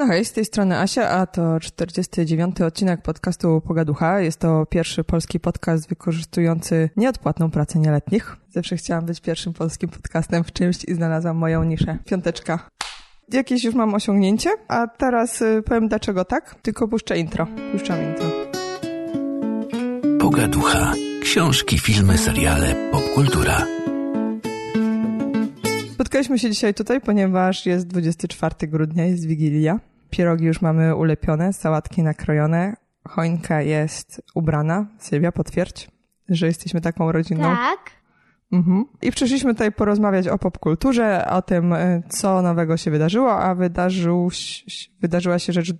[0.00, 2.60] No hej, z tej strony Asia, a to 49.
[2.60, 4.20] odcinek podcastu Pogaducha.
[4.20, 8.36] Jest to pierwszy polski podcast wykorzystujący nieodpłatną pracę nieletnich.
[8.50, 11.98] Zawsze chciałam być pierwszym polskim podcastem w czymś i znalazłam moją niszę.
[12.04, 12.68] Piąteczka.
[13.32, 17.46] Jakieś już mam osiągnięcie, a teraz y, powiem dlaczego tak, tylko puszczę intro.
[17.72, 18.26] Puszczam intro.
[20.20, 20.92] Pogaducha.
[21.22, 23.66] Książki, filmy, seriale, popkultura.
[25.92, 29.80] Spotkaliśmy się dzisiaj tutaj, ponieważ jest 24 grudnia, jest Wigilia.
[30.10, 32.76] Pierogi już mamy ulepione, sałatki nakrojone,
[33.08, 34.86] choinka jest ubrana.
[34.98, 35.90] Sylwia, potwierdź,
[36.28, 37.42] że jesteśmy taką rodziną.
[37.42, 37.90] Tak.
[38.52, 38.84] Mhm.
[39.02, 44.30] I przyszliśmy tutaj porozmawiać o popkulturze, o tym, y, co nowego się wydarzyło, a wydarzył,
[45.00, 45.72] wydarzyła się rzecz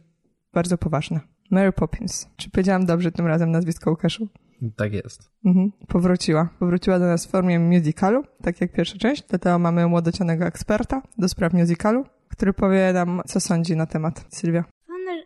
[0.53, 1.21] bardzo poważna.
[1.51, 2.29] Mary Poppins.
[2.37, 4.29] Czy powiedziałam dobrze tym razem nazwisko Łukaszu?
[4.77, 5.31] Tak jest.
[5.45, 5.73] Mhm.
[5.89, 6.49] Powróciła.
[6.59, 9.23] Powróciła do nas w formie musicalu, tak jak pierwsza część.
[9.29, 12.05] Dlatego mamy młodocianego eksperta do spraw musicalu,
[12.41, 14.25] który powie nam, co sądzi na temat.
[14.29, 14.65] Sylwia.
[14.87, 15.23] Sądzę,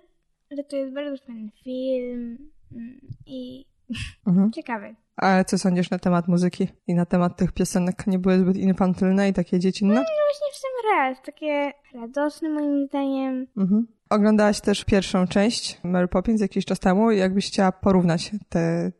[0.50, 2.38] że to jest bardzo fajny film
[2.72, 3.66] mm, i
[4.26, 4.52] Mhm.
[4.52, 4.94] ciekawy.
[5.16, 8.06] A co sądzisz na temat muzyki i na temat tych piosenek?
[8.06, 9.94] Nie były zbyt infantylne i takie dziecinne?
[9.94, 13.46] No właśnie w sam raz, takie radosne moim zdaniem.
[13.56, 13.86] Mhm.
[14.14, 18.92] Oglądałaś też pierwszą część Mary Poppins jakiś czas temu jakbyś chciała porównać te,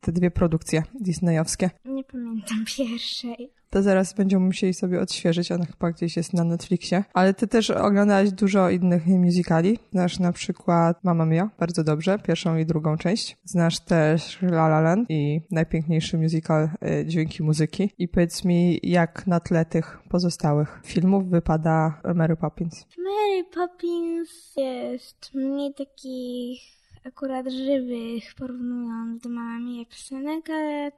[0.00, 1.70] te dwie produkcje disneyowskie.
[1.84, 3.58] Nie pamiętam pierwszej.
[3.70, 7.04] To zaraz będziemy musieli sobie odświeżyć, ona chyba gdzieś jest na Netflixie.
[7.14, 9.78] Ale ty też oglądałaś dużo innych musicali.
[9.92, 13.36] Znasz na przykład Mamma Mia, bardzo dobrze, pierwszą i drugą część.
[13.44, 17.90] Znasz też La La Land i najpiękniejszy musical y, Dźwięki Muzyki.
[17.98, 22.86] I powiedz mi, jak na tle tych pozostałych filmów wypada Mary Poppins?
[22.98, 26.60] Mary Poppins jest mniej takich
[27.04, 30.92] akurat żywych, porównując do Mamma jak piosenek, ale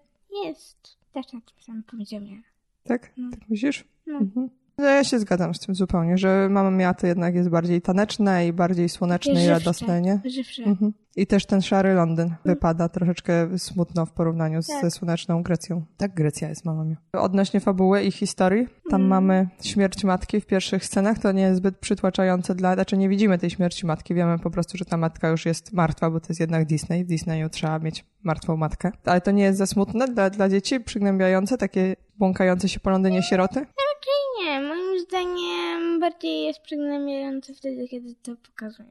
[0.45, 2.43] jest też na tym samym poziomie.
[2.85, 3.13] Tak?
[3.17, 3.31] No.
[3.31, 3.85] Tak myślisz?
[4.07, 4.19] No.
[4.19, 4.51] Mhm.
[4.79, 8.47] No ja się zgadzam z tym zupełnie, że Mamma Mia to jednak jest bardziej taneczne
[8.47, 9.59] i bardziej słoneczne Takie i żywsze.
[9.59, 10.21] radosne, nie?
[10.25, 10.63] Żywsze.
[10.63, 10.93] Mhm.
[11.17, 14.81] I też ten szary Londyn wypada troszeczkę smutno w porównaniu Tak.
[14.81, 15.83] ze słoneczną Grecją.
[15.97, 16.95] Tak, Grecja jest mamą.
[17.13, 19.09] Odnośnie fabuły i historii, tam Mm.
[19.09, 23.39] mamy śmierć matki w pierwszych scenach, to nie jest zbyt przytłaczające dla, znaczy nie widzimy
[23.39, 26.41] tej śmierci matki, wiemy po prostu, że ta matka już jest martwa, bo to jest
[26.41, 28.93] jednak Disney, w Disneyu trzeba mieć martwą matkę.
[29.05, 33.23] Ale to nie jest za smutne dla, dla dzieci, przygnębiające, takie błąkające się po Londynie
[33.23, 33.55] sieroty?
[33.61, 34.61] Raczej nie,
[35.01, 38.89] moim zdaniem bardziej jest przygnębiające wtedy, kiedy to pokazują.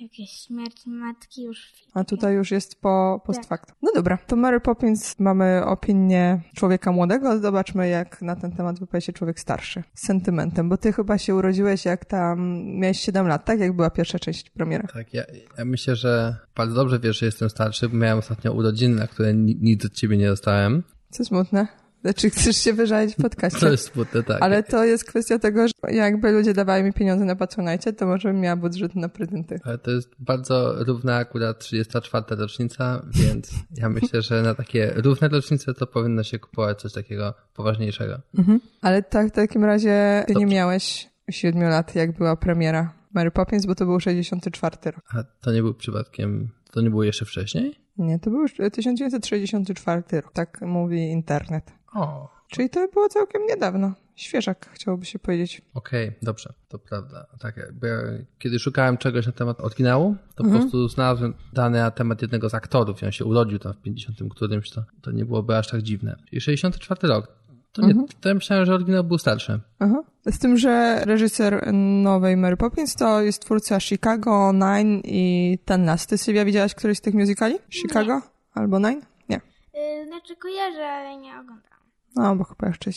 [0.00, 1.90] Jakieś śmierć matki już w filmie.
[1.94, 3.48] A tutaj już jest po post Tak.
[3.48, 3.76] factum.
[3.82, 7.38] No dobra, to Mary Poppins mamy opinię człowieka młodego.
[7.38, 9.82] Zobaczmy, jak na ten temat wypowie się człowiek starszy.
[9.94, 13.60] Z sentymentem, bo ty chyba się urodziłeś, jak tam miałeś 7 lat, tak?
[13.60, 14.88] Jak była pierwsza część premiera.
[14.94, 15.22] Tak, ja,
[15.58, 19.34] ja myślę, że bardzo dobrze wiesz, że jestem starszy, bo miałem ostatnio urodziny, na które
[19.34, 20.82] ni- nic od ciebie nie dostałem.
[21.10, 21.66] Co smutne.
[22.02, 23.60] Znaczy, chcesz się wyżalić w podcaście.
[23.60, 24.42] To jest smutne, tak.
[24.42, 28.32] Ale to jest kwestia tego, że jakby ludzie dawali mi pieniądze na Patronite, to może
[28.32, 29.60] bym miała budżet na prezenty.
[29.64, 32.24] Ale to jest bardzo równa akurat 34.
[32.36, 37.34] rocznica, więc ja myślę, że na takie równe rocznice to powinno się kupować coś takiego
[37.54, 38.20] poważniejszego.
[38.38, 38.60] Mhm.
[38.80, 40.56] Ale tak, w takim razie ty nie Dobrze.
[40.56, 45.04] miałeś 7 lat, jak była premiera Mary Poppins, bo to był 64 rok.
[45.14, 47.74] A to nie był przypadkiem, to nie było jeszcze wcześniej?
[47.98, 51.81] Nie, to był już 1964 rok, tak mówi internet.
[51.94, 53.92] O, Czyli to było całkiem niedawno.
[54.16, 55.62] Świeżak, chciałoby się powiedzieć.
[55.74, 57.26] Okej, dobrze, to prawda.
[57.40, 57.96] Tak, bo ja,
[58.38, 60.52] kiedy szukałem czegoś na temat oryginału, to Mhm.
[60.52, 63.82] po prostu znalazłem dane na temat jednego z aktorów i on się urodził tam w
[63.82, 66.16] 50 którymś, to, to nie byłoby aż tak dziwne.
[66.28, 67.28] Czyli 64 rok.
[67.72, 68.08] To nie, Mhm.
[68.20, 69.60] to ja myślałem, że oryginał był starszy.
[69.78, 70.02] Aha.
[70.26, 76.06] Z tym, że reżyser nowej Mary Poppins to jest twórca Chicago, Nine i Ten Las.
[76.06, 77.54] Ty, Sylwia, widziałaś któryś z tych musicali?
[77.70, 78.20] Chicago?
[78.54, 79.00] Albo Nine?
[79.28, 79.36] Nie.
[79.36, 81.71] Y, znaczy kojarzę, ale nie oglądam.
[82.16, 82.90] No, bo chyba jeszcze...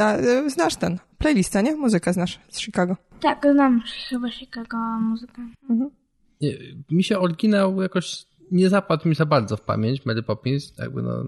[0.00, 0.98] A, y, znasz ten.
[1.18, 1.76] Playlista, nie?
[1.76, 2.96] Muzykę znasz z Chicago.
[3.20, 5.42] Tak, znam chyba Chicago muzykę.
[6.40, 6.52] Nie,
[6.90, 10.72] mi się oryginał jakoś nie zapadł mi za bardzo w pamięć, Mary Poppins.
[10.78, 11.26] Jakby no,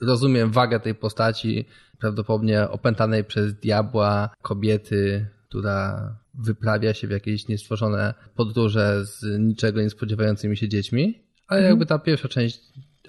[0.00, 1.64] rozumiem wagę tej postaci,
[1.98, 9.90] prawdopodobnie opętanej przez diabła kobiety, która wyprawia się w jakieś niestworzone podróże z niczego nie
[9.90, 11.22] spodziewającymi się dziećmi.
[11.46, 12.60] Ale jakby ta pierwsza część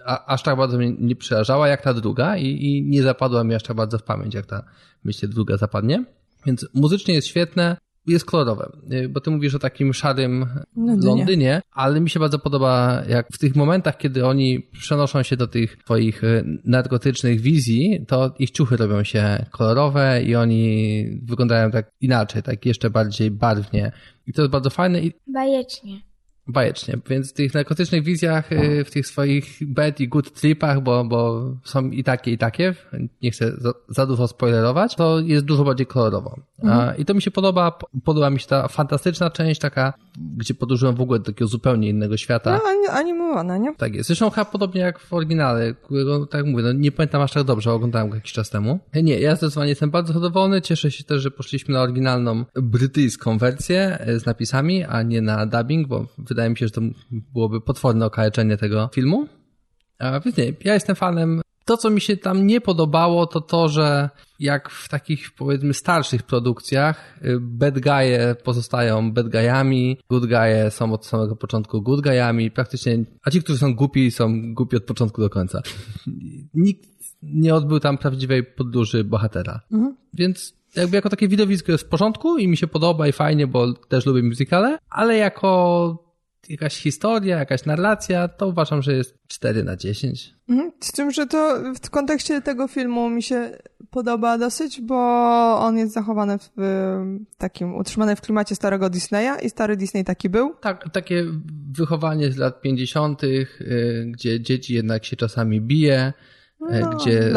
[0.05, 3.55] a, aż tak bardzo mnie nie przerażała jak ta druga i, i nie zapadła mi
[3.55, 4.63] aż tak bardzo w pamięć, jak ta,
[5.03, 6.05] myślę, druga zapadnie.
[6.45, 10.45] Więc muzycznie jest świetne, jest kolorowe, Y, bo ty mówisz o takim szarym
[10.77, 11.15] Londynie.
[11.15, 15.47] Londynie, ale mi się bardzo podoba, jak w tych momentach, kiedy oni przenoszą się do
[15.47, 21.91] tych twoich y, narkotycznych wizji, to ich ciuchy robią się kolorowe i oni wyglądają tak
[22.01, 23.91] inaczej, tak jeszcze bardziej barwnie.
[24.27, 26.08] I to jest bardzo fajne i Bajecznie.
[26.49, 26.97] Bajecznie.
[27.09, 31.51] Więc w tych narkotycznych wizjach, y, w tych swoich bad i good tripach, bo, bo
[31.63, 32.75] są i takie, i takie,
[33.21, 36.35] nie chcę za, za dużo spoilerować, to jest dużo bardziej kolorowo.
[36.63, 36.97] Mhm.
[36.97, 37.79] I to mi się podoba.
[38.03, 39.93] Podoba mi się ta fantastyczna część, taka,
[40.37, 42.59] gdzie podróżują w ogóle do takiego zupełnie innego świata.
[42.63, 43.75] No, animowana, nie?
[43.75, 44.07] Tak jest.
[44.07, 47.73] Zresztą chyba podobnie jak w oryginale, którego, tak mówię, no, nie pamiętam aż tak dobrze,
[47.73, 48.79] oglądałem go jakiś czas temu.
[49.03, 50.61] Nie, ja zdecydowanie jestem bardzo zadowolony.
[50.61, 55.45] Cieszę się też, że poszliśmy na oryginalną brytyjską wersję e, z napisami, a nie na
[55.45, 56.81] dubbing, bo wydaje mi się, że to
[57.11, 59.27] byłoby potworne okaleczenie tego filmu.
[59.99, 61.41] A więc nie, ja jestem fanem.
[61.65, 64.09] To, co mi się tam nie podobało, to to, że
[64.39, 70.93] jak w takich powiedzmy starszych produkcjach y, bad guy'e pozostają bad guy'ami, good guy'e są
[70.93, 75.21] od samego początku good guy'ami, praktycznie, a ci, którzy są głupi, są głupi od początku
[75.21, 75.61] do końca.
[76.53, 76.89] Nikt
[77.23, 79.61] nie odbył tam prawdziwej podróży bohatera.
[79.71, 79.95] Mhm.
[80.13, 83.73] Więc jakby jako takie widowisko jest w porządku i mi się podoba i fajnie, bo
[83.73, 86.08] też lubię musicale, ale jako
[86.49, 90.35] jakaś historia, jakaś narracja, to uważam, że jest 4 na 10.
[90.49, 90.71] Mhm.
[90.79, 93.57] Z tym, że to w kontekście tego filmu mi się
[93.89, 94.95] podoba dosyć, bo
[95.59, 100.55] on jest zachowany w takim, utrzymany w klimacie starego Disneya i stary Disney taki był.
[100.61, 101.25] Tak, takie
[101.71, 103.47] wychowanie z lat 50., y,
[104.11, 106.13] gdzie dzieci jednak się czasami bije,
[106.61, 107.33] y, no, gdzie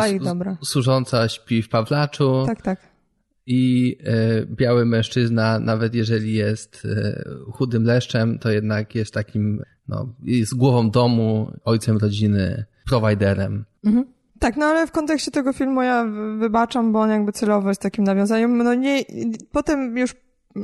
[0.65, 2.45] służąca śpi w Pawlaczu.
[2.47, 2.92] Tak, tak
[3.47, 10.15] i e, biały mężczyzna, nawet jeżeli jest e, chudym leszczem, to jednak jest takim, no,
[10.25, 13.65] jest głową domu, ojcem rodziny, prowajderem.
[13.85, 14.05] Mhm.
[14.39, 16.05] Tak, no ale w kontekście tego filmu ja
[16.39, 18.59] wybaczam, bo on jakby celowo jest takim nawiązaniem.
[18.59, 19.03] No nie,
[19.53, 20.15] potem już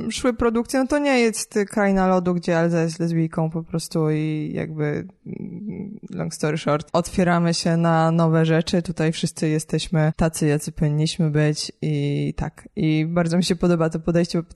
[0.09, 4.51] szły produkcje, no to nie jest kraina lodu, gdzie Elza jest lesbijką po prostu i
[4.53, 10.71] jakby mm, long story short, otwieramy się na nowe rzeczy, tutaj wszyscy jesteśmy tacy, jacy
[10.71, 12.69] powinniśmy być i tak.
[12.75, 14.47] I bardzo mi się podoba to podejście, bo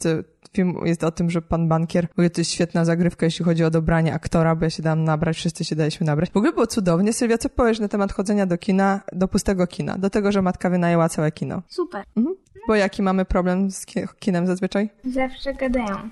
[0.53, 3.63] film jest o tym, że pan bankier, w ogóle to jest świetna zagrywka, jeśli chodzi
[3.63, 6.31] o dobranie aktora, bo ja się dałam nabrać, wszyscy się daliśmy nabrać.
[6.31, 7.13] W ogóle było cudownie.
[7.13, 10.69] Sylwia, co powiesz na temat chodzenia do kina, do pustego kina, do tego, że matka
[10.69, 11.61] wynajęła całe kino?
[11.67, 12.03] Super.
[12.17, 12.35] Mhm.
[12.67, 13.85] Bo jaki mamy problem z
[14.19, 14.89] kinem zazwyczaj?
[15.27, 16.09] Zawsze gadają.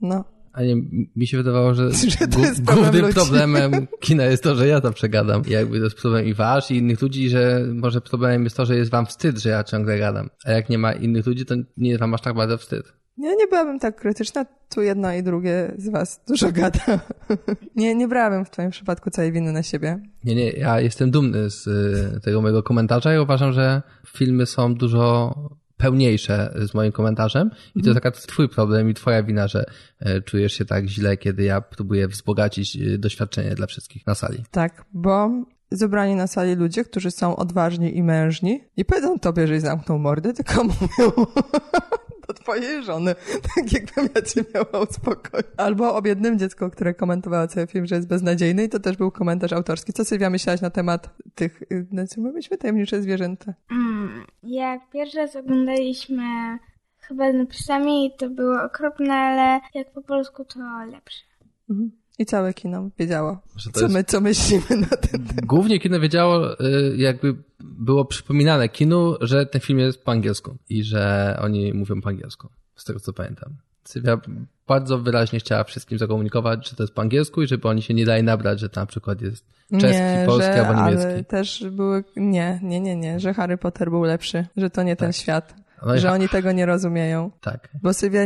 [0.00, 0.24] No.
[0.52, 0.76] A nie,
[1.16, 3.14] mi się wydawało, że, że problem głównym ludzi.
[3.14, 5.42] problemem kina jest to, że ja to przegadam.
[5.46, 8.66] I jakby to jest problem i wasz, i innych ludzi, że może problemem jest to,
[8.66, 10.30] że jest wam wstyd, że ja ciągle gadam.
[10.44, 12.92] A jak nie ma innych ludzi, to nie jest wam aż tak bardzo wstyd.
[13.18, 14.44] Ja nie byłabym tak krytyczna,
[14.74, 17.00] tu jedno i drugie z was dużo gada.
[17.76, 20.00] nie, nie brałabym w twoim przypadku całej winy na siebie.
[20.24, 24.74] Nie, nie, ja jestem dumny z y, tego mojego komentarza i uważam, że filmy są
[24.74, 25.34] dużo
[25.76, 29.64] pełniejsze z moim komentarzem i to jest taka twój problem i twoja wina, że
[30.00, 34.44] e, czujesz się tak źle, kiedy ja próbuję wzbogacić e, doświadczenie dla wszystkich na sali.
[34.50, 35.30] Tak, bo
[35.70, 40.32] zebrani na sali ludzie, którzy są odważni i mężni, nie powiedzą tobie, że zamknął mordę,
[40.32, 41.12] tylko mówią
[42.28, 43.14] do twojej żony,
[43.54, 45.46] tak jakbym ja cię miała uspokoić.
[45.56, 49.10] Albo o biednym dziecku, które komentowało cały film, że jest beznadziejny i to też był
[49.10, 49.92] komentarz autorski.
[49.92, 51.60] Co Sylwia myślałaś na temat tych,
[51.90, 53.54] nazwijmy tajemnicze zwierzęta?
[53.70, 56.58] Mm, jak pierwszy raz oglądaliśmy
[57.00, 60.60] chyba z napisami, to było okropne, ale jak po polsku to
[60.90, 61.24] lepsze.
[61.70, 62.03] Mhm.
[62.18, 63.40] I całe kino wiedziało,
[63.72, 63.94] co jest...
[63.94, 65.44] my co myślimy na ten temat.
[65.44, 70.84] Głównie kino wiedziało, y, jakby było przypominane kinu, że ten film jest po angielsku i
[70.84, 73.56] że oni mówią po angielsku, z tego co pamiętam.
[73.84, 74.20] Sylwia
[74.66, 78.04] bardzo wyraźnie chciała wszystkim zakomunikować, że to jest po angielsku i żeby oni się nie
[78.04, 81.06] dali nabrać, że to na przykład jest czeski, nie, polski że, albo niemiecki.
[81.06, 84.96] Ale też były, nie, nie, nie, nie, że Harry Potter był lepszy, że to nie
[84.96, 85.06] tak.
[85.06, 85.63] ten świat.
[85.86, 87.30] No że oni tego nie rozumieją.
[87.40, 87.68] Tak.
[87.82, 88.20] Bo Sylwia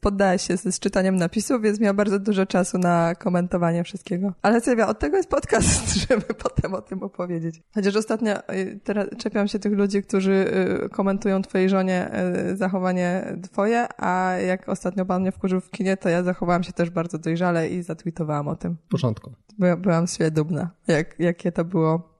[0.00, 4.32] poddała się z, czytaniem napisów, więc miała bardzo dużo czasu na komentowanie wszystkiego.
[4.42, 7.62] Ale Sylwia, od tego jest podcast, żeby potem o tym opowiedzieć.
[7.74, 10.32] Chociaż ostatnio y, teraz czepiam się tych ludzi, którzy
[10.84, 12.10] y, komentują twojej żonie
[12.50, 16.72] y, zachowanie twoje, a jak ostatnio pan mnie wkurzył w kinie, to ja zachowałam się
[16.72, 18.76] też bardzo dojrzale i zatweetowałam o tym.
[18.86, 19.32] W porządku.
[19.78, 22.13] byłam z siebie dumna, jak, jakie to było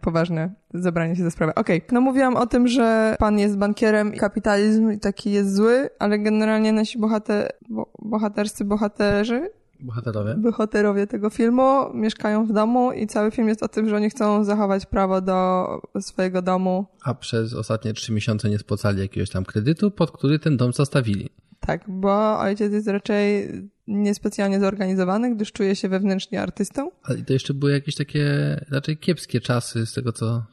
[0.00, 1.54] poważne zabranie się za sprawę.
[1.54, 1.88] Okej, okay.
[1.92, 6.72] no mówiłam o tym, że pan jest bankierem i kapitalizm taki jest zły, ale generalnie
[6.72, 10.34] nasi bohater, bo, bohaterscy bohaterzy Bohaterowie.
[10.34, 14.44] Bohaterowie tego filmu mieszkają w domu i cały film jest o tym, że oni chcą
[14.44, 15.66] zachować prawo do
[16.00, 16.86] swojego domu.
[17.02, 21.30] A przez ostatnie trzy miesiące nie spłacali jakiegoś tam kredytu, pod który ten dom zostawili.
[21.68, 23.48] Tak, bo ojciec jest raczej
[23.86, 26.90] niespecjalnie zorganizowany, gdyż czuje się wewnętrznie artystą.
[27.02, 28.24] Ale to jeszcze były jakieś takie
[28.70, 30.44] raczej kiepskie czasy z tego, co...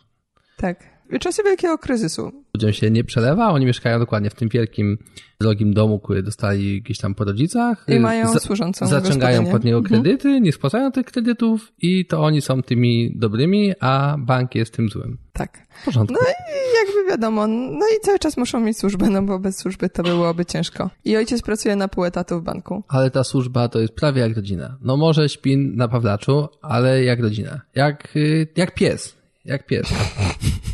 [0.57, 0.83] Tak.
[1.19, 2.31] Czasy wielkiego kryzysu.
[2.53, 4.97] Ludziom się nie przelewa, oni mieszkają dokładnie w tym wielkim,
[5.39, 7.85] drogim domu, który dostali gdzieś tam po rodzicach.
[7.87, 10.01] I mają za, służącą Zaciągają pod niego mhm.
[10.03, 10.43] kredyty, mhm.
[10.43, 15.17] nie spłacają tych kredytów i to oni są tymi dobrymi, a bank jest tym złym.
[15.33, 15.67] Tak.
[15.81, 16.13] W porządku.
[16.13, 20.03] No i wiadomo, no i cały czas muszą mieć służbę, no bo bez służby to
[20.03, 20.89] byłoby ciężko.
[21.05, 22.83] I ojciec pracuje na pół etatu w banku.
[22.87, 24.77] Ale ta służba to jest prawie jak rodzina.
[24.81, 27.61] No może śpi na Pawlaczu, ale jak rodzina.
[27.75, 29.15] Jak, y, jak pies.
[29.45, 29.87] Jak pies.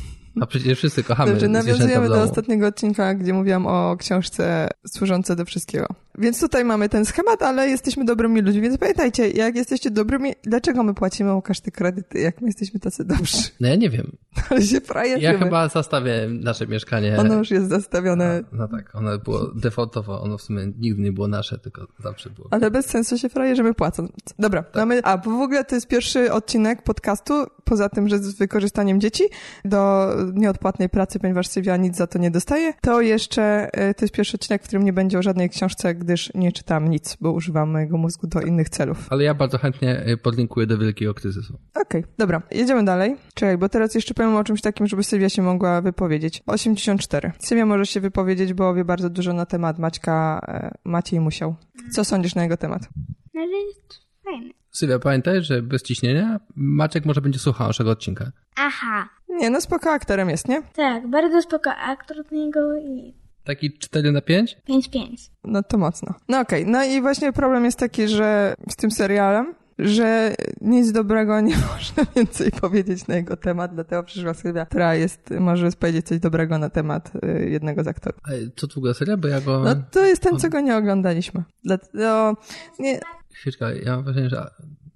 [0.41, 5.45] A przecież wszyscy kochamy Dobrze, nawiązujemy do ostatniego odcinka, gdzie mówiłam o książce służące do
[5.45, 5.87] wszystkiego.
[6.17, 10.83] Więc tutaj mamy ten schemat, ale jesteśmy dobrymi ludźmi, więc pamiętajcie, jak jesteście dobrymi, dlaczego
[10.83, 13.37] my płacimy Łukasz te kredyty, jak my jesteśmy tacy dobrzy?
[13.59, 14.11] No ja nie wiem.
[14.49, 15.33] Ale się frajerzymy.
[15.33, 17.17] Ja chyba zastawię nasze mieszkanie.
[17.19, 21.27] Ono już jest zastawione, No tak, ono było defaultowo, ono w sumie nigdy nie było
[21.27, 22.47] nasze, tylko zawsze było.
[22.51, 24.11] ale bez sensu się frajerzymy płacąc.
[24.39, 24.75] Dobra, Tak.
[24.75, 27.33] mamy, a w ogóle to jest pierwszy odcinek podcastu,
[27.63, 29.23] poza tym, że z wykorzystaniem dzieci
[29.65, 34.13] do nieodpłatnej pracy, ponieważ Sylwia nic za to nie dostaje, to jeszcze e, to jest
[34.13, 37.69] pierwszy odcinek, w którym nie będzie o żadnej książce, gdyż nie czytam nic, bo używam
[37.69, 39.07] mojego mózgu do innych celów.
[39.09, 41.59] Ale ja bardzo chętnie y, podlinkuję do wielkiego kryzysu.
[41.75, 43.15] Okej, dobra, jedziemy dalej.
[43.33, 46.43] Czekaj, bo teraz jeszcze powiem o czymś takim, żeby Sylwia się mogła wypowiedzieć.
[46.45, 47.31] 84.
[47.39, 51.55] Sylwia może się wypowiedzieć, bo wie bardzo dużo na temat Maćka e, Maciej Musiał.
[51.91, 52.89] Co sądzisz na jego temat?
[53.33, 54.53] No, jest fajny.
[54.71, 58.31] Sylwia, pamiętaj, że bez ciśnienia Maciek może będzie słuchał naszego odcinka.
[58.55, 59.09] Aha.
[59.31, 60.61] Nie, no spoko aktorem jest, nie?
[60.75, 64.57] Tak, bardzo spoko aktor od niego i Taki 4 na 5?
[64.69, 65.29] 5-5.
[65.43, 66.13] No to mocno.
[66.29, 71.41] No okej, no i właśnie problem jest taki, że z tym serialem, że nic dobrego
[71.41, 76.19] nie można więcej powiedzieć na jego temat, dlatego przyszła Sylwia, która jest, może powiedzieć coś
[76.19, 78.19] dobrego na temat y, jednego z aktorów.
[78.23, 79.17] A Co ogóle seria?
[79.17, 79.59] Bo ja go...
[79.63, 81.43] No to jest ten, co go nie oglądaliśmy.
[81.63, 82.37] Dlatego,
[82.79, 82.99] nie,
[83.33, 84.51] Chwileczkę, ja mam wrażenie, że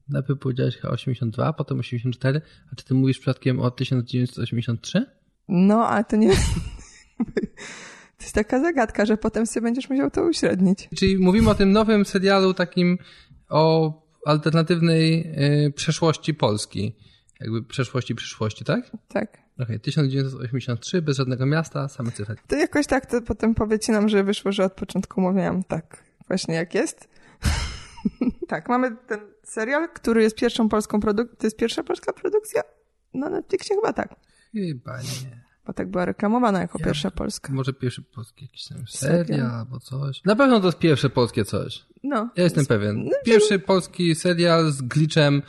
[0.09, 5.05] najpierw powiedziałeś chyba 82, potem 84, a czy ty mówisz przypadkiem o 1983?
[5.47, 6.31] no, ale to nie...
[8.17, 10.89] To jest taka zagadka, że potem sobie będziesz musiał to uśrednić.
[10.95, 12.97] Czyli mówimy o tym nowym serialu takim
[13.49, 13.93] o
[14.25, 15.33] alternatywnej
[15.67, 16.95] y, przeszłości Polski.
[17.41, 18.91] Jakby przeszłości przyszłości, tak?
[19.07, 19.37] Tak.
[19.59, 22.35] Okej, 1983, bez żadnego miasta, same cyfry.
[22.47, 26.55] To jakoś tak to potem powiecie nam, że wyszło, że od początku mówiłam tak, właśnie
[26.55, 27.07] jak jest.
[28.47, 31.37] tak, mamy ten serial, który jest pierwszą polską produkcją.
[31.37, 32.61] To jest pierwsza polska produkcja?
[33.13, 34.15] Na Netflixie chyba tak.
[34.53, 35.45] Chyba nie.
[35.67, 37.53] Bo tak była reklamowana jako Ja- pierwsza polska.
[37.53, 39.25] Może pierwszy polski jakiś tam Serial.
[39.25, 40.23] serial albo coś.
[40.25, 41.85] Na pewno to jest pierwsze polskie coś.
[42.03, 42.29] No.
[42.35, 43.09] Ja jestem pewien.
[43.25, 45.41] Pierwszy polski serial z glitchem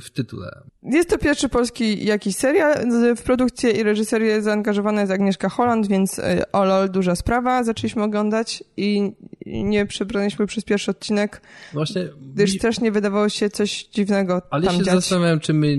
[0.00, 0.60] w tytule.
[0.82, 2.74] Jest to pierwszy polski jakiś serial.
[3.16, 6.22] W produkcję i reżyserię zaangażowana jest Agnieszka Holland, więc y,
[6.52, 7.64] o lol, duża sprawa.
[7.64, 9.12] Zaczęliśmy oglądać i
[9.46, 12.08] nie przebraliśmy przez pierwszy odcinek, Właśnie.
[12.34, 14.94] gdyż mi- też nie wydawało się coś dziwnego ale tam się dziać.
[14.94, 15.76] zastanawiam, czy my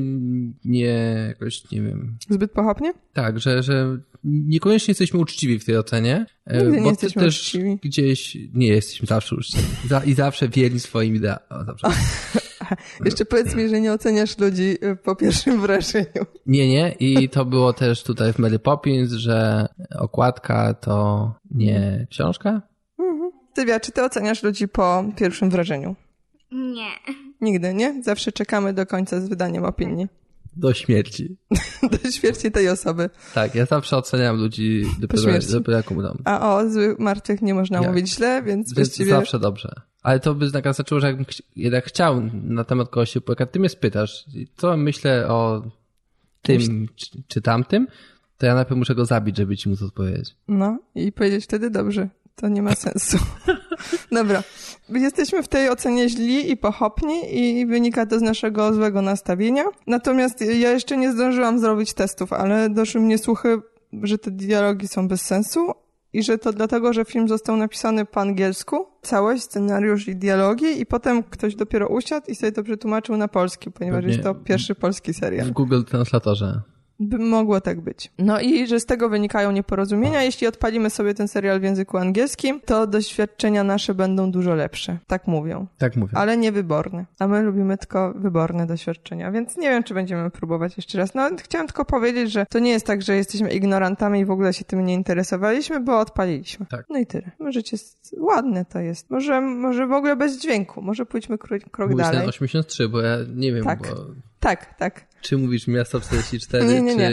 [0.65, 2.93] nie jakoś, nie wiem, Zbyt pochopnie?
[3.13, 6.25] Tak, że, że niekoniecznie jesteśmy uczciwi w tej ocenie.
[6.46, 7.79] e, Nigdy nie bo ty jesteśmy też uczciwi.
[7.84, 9.63] gdzieś nie jesteśmy zawsze uczciwi.
[10.05, 11.39] I zawsze wierni swoim ideałom.
[13.05, 16.25] Jeszcze powiedz mi, że nie oceniasz ludzi y, po pierwszym wrażeniu.
[16.45, 16.95] Nie, nie.
[16.99, 19.67] I to było też tutaj w Mary Poppins, że
[19.99, 22.61] okładka to nie książka.
[23.55, 25.95] Sylwia, czy ty oceniasz ludzi po pierwszym wrażeniu?
[26.51, 26.89] Nie.
[27.41, 28.03] Nigdy, nie?
[28.03, 30.07] Zawsze czekamy do końca z wydaniem opinii.
[30.59, 31.37] Do śmierci.
[32.03, 33.09] Do śmierci tej osoby.
[33.33, 36.17] Tak, ja zawsze oceniam ludzi dopiero, dopiero jak umrą.
[36.25, 37.87] A o złych martwych nie można Nie.
[37.87, 39.11] mówić źle, więc Więc właściwie...
[39.11, 39.81] zawsze dobrze.
[40.03, 43.59] Ale to by znaczyło, że jakbym chci- jednak chciał na temat kogoś się płakać, ty
[43.59, 44.25] mnie spytasz,
[44.57, 45.63] co myślę o
[46.41, 47.87] tym czy, czy tamtym,
[48.37, 50.35] to ja najpierw muszę go zabić, żeby ci móc odpowiedzieć.
[50.47, 52.09] No i powiedzieć wtedy dobrze.
[52.41, 53.17] To nie ma sensu.
[54.12, 54.43] Dobra.
[54.89, 59.63] Jesteśmy w tej ocenie źli i pochopni i wynika to z naszego złego nastawienia.
[59.88, 63.62] Natomiast ja jeszcze nie zdążyłam zrobić testów, ale doszły mnie słuchy,
[64.03, 65.74] że te dialogi są bez sensu
[66.13, 70.86] i że to dlatego, że film został napisany po angielsku, całość, scenariusz i dialogi i
[70.86, 74.12] potem ktoś dopiero usiadł i sobie to przetłumaczył na polski, ponieważ Pewnie.
[74.12, 75.48] jest to pierwszy polski serial.
[75.48, 76.62] W Google Translatorze.
[76.99, 78.11] By mogło tak być.
[78.17, 80.23] No i że z tego wynikają nieporozumienia.
[80.23, 84.97] Jeśli odpalimy sobie ten serial w języku angielskim, to doświadczenia nasze będą dużo lepsze.
[85.07, 85.67] Tak mówią.
[85.77, 86.13] Tak mówię.
[86.17, 87.05] Ale nie wyborne.
[87.19, 91.15] A my lubimy tylko wyborne doświadczenia, więc nie wiem, czy będziemy próbować jeszcze raz.
[91.15, 94.53] No, chciałam tylko powiedzieć, że to nie jest tak, że jesteśmy ignorantami i w ogóle
[94.53, 96.65] się tym nie interesowaliśmy, bo odpaliliśmy.
[96.65, 96.85] Tak.
[96.89, 97.31] No i tyle.
[97.39, 97.77] Możecie,
[98.17, 99.09] ładne to jest.
[99.09, 100.81] Może, może w ogóle bez dźwięku.
[100.81, 102.19] Może pójdźmy krok, krok Mówisz dalej.
[102.19, 103.79] ten 83, bo ja nie wiem, Tak.
[103.79, 103.95] bo
[104.39, 105.08] Tak, tak.
[105.22, 107.10] czy mówisz Miasto 44, Nie, nie, nie.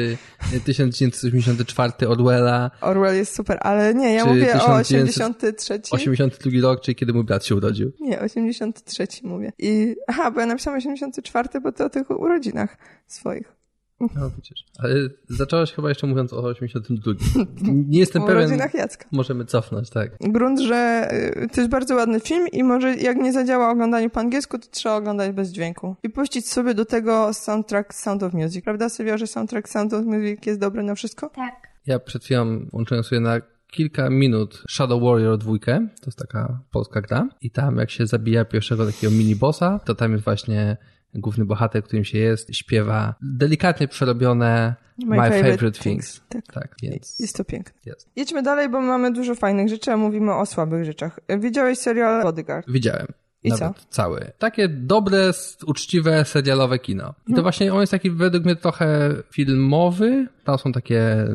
[0.50, 5.80] czy 1984 Orwella, Orwell jest super, ale nie, ja mówię o 1900 83.
[5.90, 7.92] 82 rok, czyli kiedy mój brat się urodził.
[8.00, 9.52] Nie, 83 mówię.
[9.58, 13.55] I, aha, bo ja napisałam 84, bo to o tych urodzinach swoich.
[14.00, 14.64] No widzisz.
[14.78, 14.94] Ale
[15.28, 17.12] zacząłeś chyba jeszcze mówiąc o 82.
[17.88, 18.40] Nie jestem o pewien.
[18.42, 19.08] urodzinach Jacka.
[19.12, 20.10] Możemy cofnąć, tak.
[20.20, 21.08] Grunt, że
[21.42, 24.68] y, to jest bardzo ładny film i może jak nie zadziała oglądanie po angielsku, to
[24.70, 25.96] trzeba oglądać bez dźwięku.
[26.02, 28.64] I puścić sobie do tego soundtrack Sound of Music.
[28.64, 31.30] Prawda, Sylwia, że soundtrack Sound of Music jest dobry na wszystko?
[31.30, 31.54] Tak.
[31.86, 35.52] Ja przed chwilą włączyłem sobie na kilka minut Shadow Warrior 2,
[36.00, 40.12] to jest taka polska gra i tam jak się zabija pierwszego takiego mini-bossa, to tam
[40.12, 40.76] jest właśnie
[41.16, 44.74] główny bohater, którym się jest, śpiewa delikatnie przerobione
[45.06, 46.20] My, favorite, things.
[46.28, 46.46] Tak.
[46.52, 47.80] Tak, więc Jest to piękne.
[47.86, 48.08] jest.
[48.16, 51.20] Jedźmy dalej, bo mamy dużo fajnych rzeczy, a mówimy o słabych rzeczach.
[51.40, 52.70] Widziałeś serial Bodyguard?
[52.70, 53.06] Widziałem.
[53.42, 54.32] I Nawet cały.
[54.38, 55.30] Takie dobre,
[55.66, 57.14] uczciwe, serialowe kino.
[57.26, 57.36] I No.
[57.36, 60.26] to właśnie on jest taki według mnie trochę filmowy.
[60.44, 61.26] Tam są takie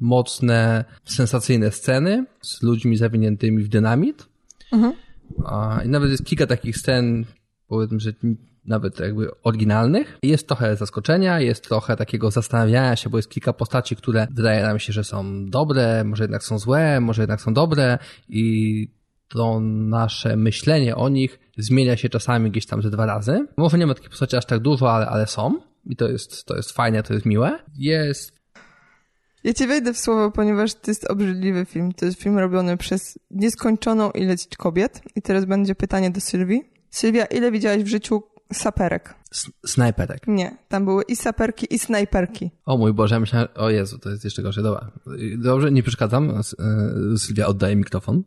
[0.00, 4.26] mocne, sensacyjne sceny z ludźmi zawiniętymi w dynamit.
[4.72, 4.92] Mhm.
[5.46, 7.24] A, I nawet jest kilka takich scen,
[7.68, 8.12] powiedzmy, że
[8.64, 10.18] nawet jakby oryginalnych.
[10.22, 14.78] Jest trochę zaskoczenia, jest trochę takiego zastanawiania się, bo jest kilka postaci, które wydaje nam
[14.78, 18.88] się, że są dobre, może jednak są złe, może jednak są dobre i
[19.28, 23.46] to nasze myślenie o nich zmienia się czasami gdzieś tam ze dwa razy.
[23.56, 25.60] Może nie ma takich postaci aż tak dużo, ale, ale są.
[25.84, 27.58] I to jest, to jest fajne, to jest miłe.
[27.78, 28.32] Jest
[29.44, 31.92] Ja ci wejdę w słowo, ponieważ to jest obrzydliwy film.
[31.92, 35.00] To jest film robiony przez nieskończoną ilość kobiet.
[35.16, 36.62] I teraz będzie pytanie do Sylwii.
[36.90, 39.14] Sylwia, ile widziałaś w życiu saperek?
[39.32, 40.26] s- snajperek.
[40.26, 42.50] Nie, tam były i saperki, i snajperki.
[42.66, 44.64] O mój Boże, ja myślałem, o Jezu, to jest jeszcze gorzej.
[44.64, 44.90] Dobra.
[45.38, 46.30] Dobrze, nie przeszkadzam.
[46.30, 46.42] E,
[47.18, 48.22] Sylwia oddaje mikrofon.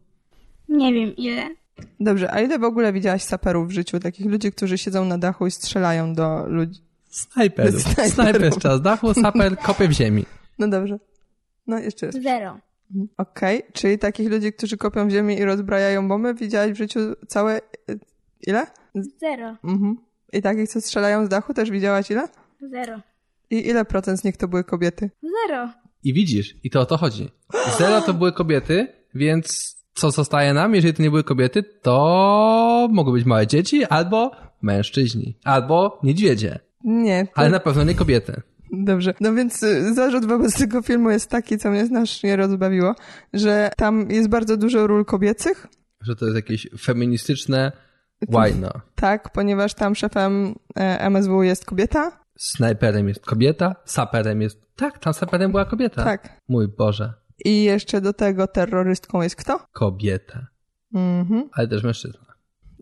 [0.70, 1.56] Nie wiem ile.
[2.00, 4.00] Dobrze, a ile w ogóle widziałaś saperów w życiu?
[4.00, 6.82] Takich ludzi, którzy siedzą na dachu i strzelają do ludzi.
[7.10, 7.82] Snajperów.
[7.82, 8.14] Snajperów.
[8.14, 10.26] Snajper z czas dachu, saper kopie w ziemi.
[10.60, 11.00] No dobrze.
[11.68, 12.16] No jeszcze raz.
[12.16, 12.58] Zero.
[13.18, 17.58] Okej, czyli takich ludzi, którzy kopią w ziemi i rozbrajają bomby, widziałaś w życiu całe...
[17.90, 18.00] y,
[18.48, 18.68] Ile?
[19.20, 19.56] Zero.
[19.64, 19.98] Mhm.
[20.36, 22.28] I takich, co strzelają z dachu, też widziałaś ile?
[22.62, 23.00] Zero.
[23.50, 25.10] I ile procent z nich to były kobiety?
[25.24, 25.70] Zero.
[26.04, 27.30] I widzisz, i to o to chodzi.
[27.78, 33.14] Zero to były kobiety, więc co zostaje nam, jeżeli to nie były kobiety, to mogły
[33.14, 37.26] być małe dzieci albo mężczyźni, albo niedźwiedzie, Nie.
[37.26, 37.32] To...
[37.36, 38.42] ale na pewno nie kobiety.
[38.72, 39.14] Dobrze.
[39.20, 42.96] No więc y, zarzut wobec tego filmu jest taki, co mnie znacznie rozbawiło,
[43.34, 45.68] że tam jest bardzo dużo ról kobiecych,
[46.02, 47.72] Że to jest jakieś feministyczne
[48.32, 48.72] łajno.
[48.96, 52.12] tak, ponieważ tam szefem e, MSW jest kobieta.
[52.38, 54.62] Snajperem jest kobieta, saperem jest...
[54.76, 56.04] Tak, tam saperem była kobieta.
[56.04, 56.42] Tak.
[56.48, 57.14] Mój Boże,
[57.46, 59.60] I jeszcze do tego terrorystką jest kto?
[59.72, 60.48] kobieta.
[60.94, 61.50] Mhm.
[61.52, 62.26] Ale też mężczyzna.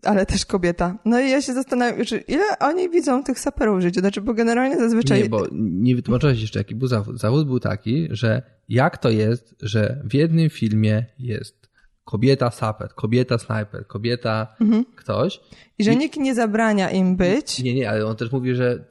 [0.04, 0.98] Ale też kobieta.
[1.04, 4.00] No i ja się zastanawiam, że ile oni widzą tych saperów w życiu?
[4.00, 5.22] Znaczy, bo generalnie zazwyczaj...
[5.22, 7.18] Nie, bo nie wytłumaczyłeś jeszcze, jaki był zawód.
[7.18, 11.63] Zawód był taki, że jak to jest, że w jednym filmie jest
[12.04, 14.84] kobieta saper, kobieta snajper, kobieta Mhm.
[14.96, 15.40] ktoś.
[15.78, 17.62] I że nikt nie zabrania im być.
[17.62, 18.84] Nie, nie, ale on też mówi, że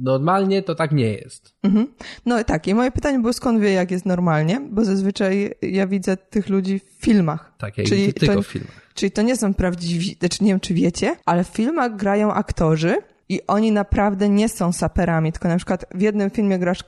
[0.00, 1.54] normalnie to tak nie jest.
[1.62, 1.86] Mhm.
[2.26, 4.60] No tak, i moje pytanie było, skąd wie, jak jest normalnie?
[4.70, 7.52] Bo zazwyczaj ja widzę tych ludzi w filmach.
[7.58, 8.88] Tak, jak Czyli Czyli tylko to- w filmach.
[8.94, 12.96] Czyli to nie są prawdziwi, znaczy nie wiem, czy wiecie, ale w filmach grają aktorzy
[13.28, 16.84] i oni naprawdę nie są saperami, tylko na przykład w jednym filmie grasz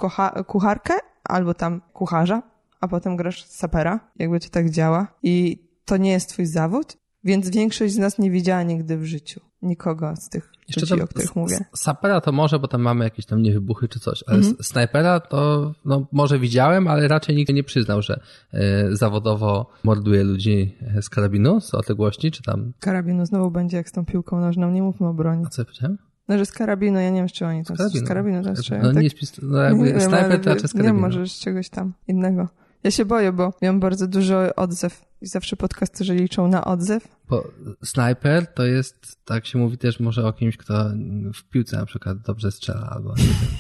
[0.47, 2.43] kucharkę albo tam kucharza,
[2.81, 5.07] a potem grasz sapera, jakby to tak działa.
[5.23, 9.41] I to nie jest twój zawód, więc większość z nas nie widziała nigdy w życiu
[9.63, 11.59] nikogo z tych Jeszcze ludzi, tam o których mówię.
[11.77, 14.57] Sapera to może, bo tam mamy jakieś tam niewybuchy czy coś, ale Mhm.
[14.63, 18.21] snajpera to no, może widziałem, ale raczej nikt nie przyznał, że
[18.53, 22.73] e, zawodowo morduje ludzi e, z karabinu, z odległości, czy tam...
[22.81, 25.45] Karabinu znowu będzie jak z tą piłką nożną, nie mówmy o broni.
[25.47, 25.99] A co ja powiedziałem?
[26.29, 28.85] No, że z karabinu, ja nie wiem, czy oni tam z karabinu tam strzelają.
[28.89, 29.03] No tak?
[29.03, 29.11] nie
[29.43, 31.01] no jakby Nie wiem, snajper to raczej z Nie, karabinu.
[31.07, 32.49] może z czegoś tam innego.
[32.83, 37.09] Ja się boję, bo miałam bardzo dużo odzew i zawsze podcasterzy liczą na odzew.
[37.29, 37.49] Bo
[37.85, 40.91] snajper to jest, tak się mówi też może o kimś, kto
[41.35, 43.51] w piłce na przykład dobrze strzela albo nie wiem.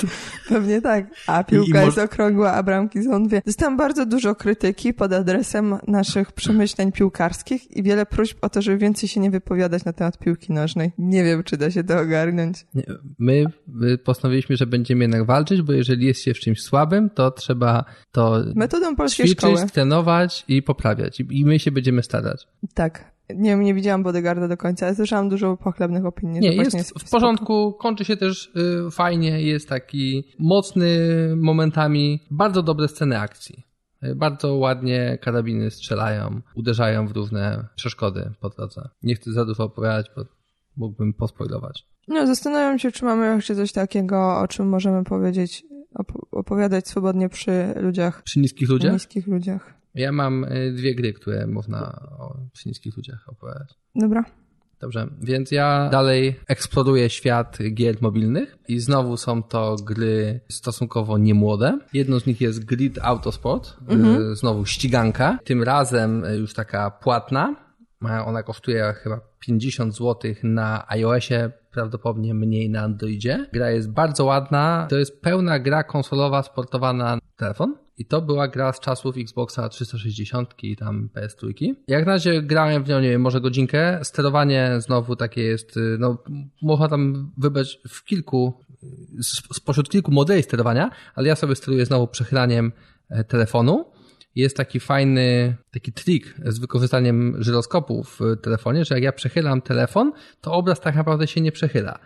[0.50, 1.04] Pewnie tak.
[1.26, 3.42] A piłka I- i jest okrągła, a bramki są dwie.
[3.46, 8.78] Dostałam bardzo dużo krytyki pod adresem naszych przemyśleń piłkarskich i wiele próśb o to, żeby
[8.78, 10.92] więcej się nie wypowiadać na temat piłki nożnej.
[10.98, 12.66] Nie wiem, czy da się to ogarnąć.
[13.18, 13.44] My
[14.04, 18.38] postanowiliśmy, że będziemy jednak walczyć, bo jeżeli jest się w czymś słabym, to trzeba to
[18.54, 19.66] Metodą polskiej ćwiczyć, szkoły.
[19.72, 21.20] trenować i poprawiać.
[21.20, 22.48] I- I my się będziemy starać.
[22.74, 23.10] Tak.
[23.36, 26.40] Nie, nie widziałam Bodegarda do końca, ale słyszałam dużo pochlebnych opinii.
[26.40, 28.52] Nie, właśnie jest w porządku, kończy się też
[28.86, 30.98] y, fajnie, jest taki mocny
[31.36, 33.62] momentami, bardzo dobre sceny akcji.
[34.04, 38.88] Y, Bardzo ładnie karabiny strzelają, uderzają w różne przeszkody po drodze.
[39.02, 40.24] Nie chcę za dużo opowiadać, bo
[40.76, 41.86] mógłbym pospoilować.
[42.08, 45.64] No, zastanawiam się, czy mamy jeszcze coś takiego, o czym możemy powiedzieć,
[45.98, 48.92] op- opowiadać swobodnie przy ludziach, Przy niskich przy ludziach?
[48.92, 49.74] niskich ludziach.
[49.94, 53.74] Ja mam y, dwie gry, które można o, przy niskich ludziach opowiadać.
[53.94, 54.24] Dobra.
[54.80, 61.78] Dobrze, więc ja dalej eksploruję świat gier mobilnych i znowu są to gry stosunkowo niemłode.
[61.92, 63.76] Jedną z nich jest Grid Autosport,
[64.32, 67.56] y, znowu ściganka, tym razem y, już taka płatna.
[68.00, 73.46] Ma- Ona kosztuje chyba 50 zł na iOSie, prawdopodobnie mniej na Androidzie.
[73.52, 77.74] Gra jest bardzo ładna, to jest pełna gra konsolowa sportowa na telefon.
[78.00, 81.74] I to była gra z czasów Xboxa 360 i tam PS3.
[81.88, 84.00] Jak na razie grałem w nią, nie wiem, może godzinkę.
[84.02, 86.22] Sterowanie znowu takie jest, y, no,
[86.62, 88.64] można tam wybrać w kilku,
[89.52, 92.72] spośród kilku modeli sterowania, ale ja sobie steruję znowu przechylaniem
[93.10, 93.92] e, telefonu.
[94.34, 100.12] Jest taki fajny, taki trik z wykorzystaniem żyroskopu w telefonie, że jak ja przechylam telefon,
[100.40, 101.98] to obraz tak naprawdę się nie przechyla.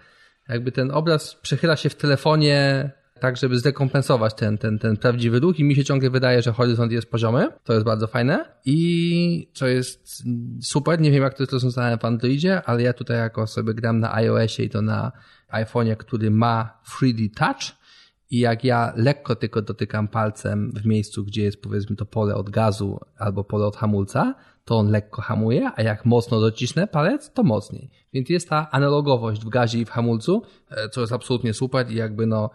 [0.48, 5.58] Jakby ten obraz przechyla się w telefonie tak, żeby zrekompensować ten, ten, ten prawdziwy ruch
[5.58, 7.48] i mi się ciągle wydaje, że horyzont jest poziomy.
[7.64, 8.44] To jest bardzo fajne.
[8.64, 10.22] I co jest
[10.62, 14.00] super, nie wiem jak to jest rozwiązane w Androidzie, ale ja tutaj jako sobie gram
[14.00, 15.12] na iOSie i to na
[15.52, 17.84] iPhone'ie, który ma 3D Touch
[18.30, 22.50] i jak ja lekko tylko dotykam palcem w miejscu, gdzie jest powiedzmy to pole od
[22.50, 27.42] gazu albo pole od hamulca, to on lekko hamuje, a jak mocno docisnę palec, to
[27.42, 27.90] mocniej.
[28.12, 31.94] Więc jest ta analogowość w gazie i w hamulcu, e, co jest absolutnie super i
[31.94, 32.50] jakby no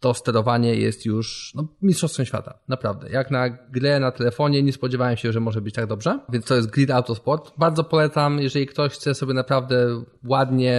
[0.00, 2.58] to sterowanie jest już no, mistrzostwem świata.
[2.68, 3.10] Naprawdę.
[3.10, 6.20] Jak na grę na telefonie nie spodziewałem się, że może być tak dobrze.
[6.28, 7.52] Więc to jest Grid Autosport.
[7.58, 10.74] Bardzo polecam, jeżeli ktoś chce sobie naprawdę ładnie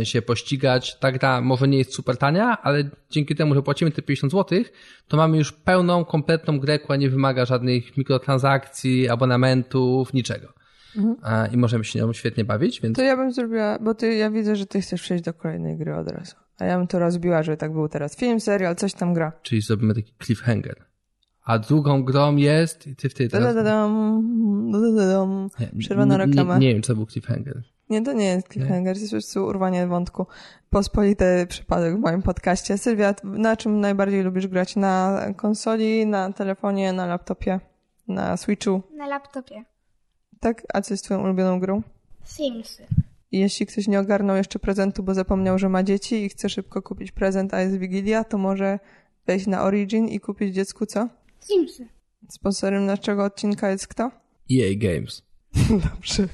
[0.00, 0.98] e, się pościgać.
[0.98, 4.58] Ta gra może nie jest super tania, ale dzięki temu, że płacimy te 50 zł,
[5.08, 10.52] to mamy już pełną, kompletną grę, która nie wymaga żadnych mikrotransakcji, abonamentów, niczego.
[10.96, 11.52] Mhm.
[11.52, 12.96] I możemy się nią świetnie bawić, więc...
[12.96, 15.96] To ja bym zrobiła, bo ty, ja widzę, że ty chcesz przejść do kolejnej gry
[15.96, 16.47] od razu.
[16.58, 19.32] A ja bym to rozbiła, że tak był teraz film, serial, coś tam gra.
[19.42, 20.84] Czyli zrobimy taki cliffhanger.
[21.44, 22.86] A drugą grą jest...
[22.86, 23.54] I ty w tej teraz...
[25.78, 26.58] Przerwana reklama.
[26.58, 27.62] Nie, nie, wiem, co był cliffhanger.
[27.90, 30.26] Nie, to nie jest cliffhanger, to jest po prostu urwanie wątku.
[30.70, 32.78] Pospolity przypadek w moim podcaście.
[32.78, 34.76] Sylwia, na czym najbardziej lubisz grać?
[34.76, 37.60] Na konsoli, na telefonie, na laptopie,
[38.08, 38.82] na Switchu?
[38.96, 39.64] Na laptopie.
[40.40, 40.62] Tak?
[40.74, 41.82] A co jest twoją ulubioną grą?
[42.24, 42.86] Simsy.
[43.32, 46.82] I jeśli ktoś nie ogarnął jeszcze prezentu, bo zapomniał, że ma dzieci i chce szybko
[46.82, 48.78] kupić prezent, a jest Wigilia, to może
[49.26, 51.08] wejść na Origin i kupić dziecku co?
[51.40, 51.88] Simsy.
[52.28, 54.10] Sponsorem naszego odcinka jest kto?
[54.52, 55.22] EA Games.
[55.94, 56.28] Dobrze.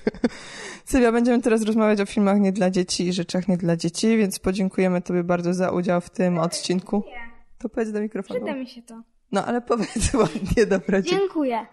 [0.85, 4.39] Sylwia, będziemy teraz rozmawiać o filmach nie dla dzieci i rzeczach nie dla dzieci, więc
[4.39, 7.03] podziękujemy Tobie bardzo za udział w tym odcinku.
[7.59, 8.41] To powiedz do mikrofonu.
[8.41, 9.03] Przyda mi się to.
[9.33, 11.03] No ale powiedz ładnie, dobra.
[11.03, 11.67] Dziękuję.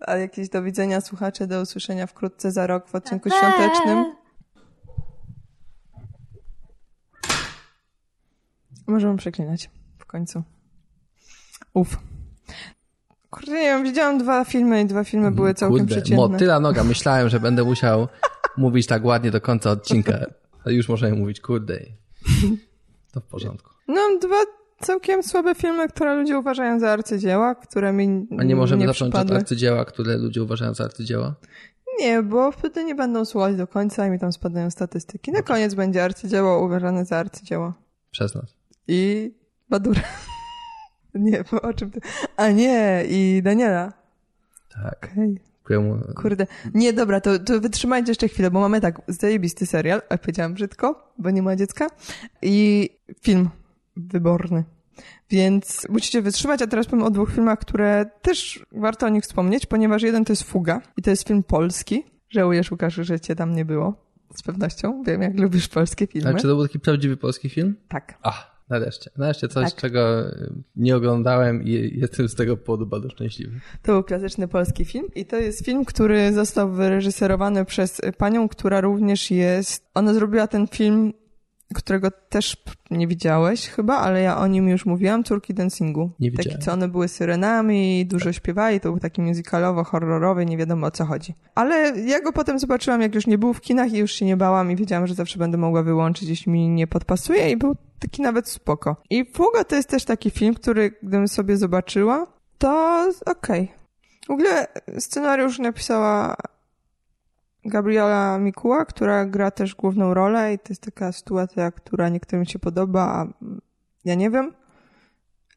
[0.00, 4.19] A jakieś do widzenia słuchacze, do usłyszenia wkrótce za rok w odcinku świątecznym.
[8.90, 10.42] Możemy przeklinać w końcu.
[11.74, 11.98] Uf.
[13.30, 16.28] Kurde, nie wiem, widziałam dwa filmy i dwa filmy były całkiem Kurde, przeciętne.
[16.28, 16.84] Motyla noga.
[16.84, 18.08] Myślałem, że będę musiał
[18.56, 20.18] mówić tak ładnie do końca odcinka.
[20.64, 21.80] Ale już możemy mówić kurde.
[23.12, 23.70] To w porządku.
[23.88, 24.36] No, dwa
[24.80, 29.12] całkiem słabe filmy, które ludzie uważają za arcydzieła, które mi A nie możemy nie zacząć
[29.12, 29.36] przypadły.
[29.36, 31.34] od arcydzieła, które ludzie uważają za arcydzieła?
[32.00, 35.32] Nie, bo wtedy nie będą słuchać do końca i mi tam spadają statystyki.
[35.32, 37.72] Na koniec będzie arcydzieło uważane za arcydzieło.
[38.10, 38.59] Przez nas.
[38.90, 39.32] I
[39.68, 40.02] Badura.
[41.14, 42.00] nie, bo o czym ty...
[42.36, 43.92] A nie, i Daniela.
[44.74, 45.10] Tak.
[45.12, 45.40] Okay.
[46.16, 46.46] Kurde.
[46.74, 51.12] Nie, dobra, to, to wytrzymajcie jeszcze chwilę, bo mamy tak, zajebisty serial, a powiedziałam brzydko,
[51.18, 51.86] bo nie ma dziecka,
[52.42, 52.88] i
[53.20, 53.50] film
[53.96, 54.64] wyborny.
[55.30, 59.66] Więc musicie wytrzymać, a teraz powiem o dwóch filmach, które też warto o nich wspomnieć,
[59.66, 62.04] ponieważ jeden to jest Fuga i to jest film polski.
[62.30, 63.94] Żałujesz, Łukasz, że cię tam nie było.
[64.34, 65.02] Z pewnością.
[65.02, 66.30] Wiem, jak lubisz polskie filmy.
[66.30, 67.76] A czy to był taki prawdziwy polski film?
[67.88, 68.18] Tak.
[68.22, 69.10] Ach, nareszcie.
[69.16, 69.80] Nareszcie coś, Tak.
[69.80, 70.24] czego
[70.76, 73.60] nie oglądałem i jestem z tego powodu bardzo szczęśliwy.
[73.82, 78.80] To był klasyczny polski film i to jest film, który został wyreżyserowany przez panią, która
[78.80, 79.90] również jest...
[79.94, 81.12] Ona zrobiła ten film,
[81.74, 82.56] którego też
[82.90, 86.10] nie widziałeś chyba, ale ja o nim już mówiłam, Córki Dancingu.
[86.20, 86.62] Nie Taki, widziałem.
[86.62, 91.34] co one były syrenami, dużo śpiewali, to był taki musicalowo-horrorowy, nie wiadomo o co chodzi.
[91.54, 94.36] Ale ja go potem zobaczyłam, jak już nie był w kinach i już się nie
[94.36, 98.22] bałam i wiedziałam, że zawsze będę mogła wyłączyć, jeśli mi nie podpasuje i był taki
[98.22, 98.96] nawet spoko.
[99.10, 102.26] I Fuga to jest też taki film, który gdybym sobie zobaczyła,
[102.58, 103.72] to okej.
[104.26, 104.66] W ogóle
[104.98, 106.36] scenariusz napisała
[107.64, 112.58] Gabriela Mikuła, która gra też główną rolę i to jest taka sytuacja, która niektórym się
[112.58, 113.26] podoba, a
[114.04, 114.54] ja nie wiem,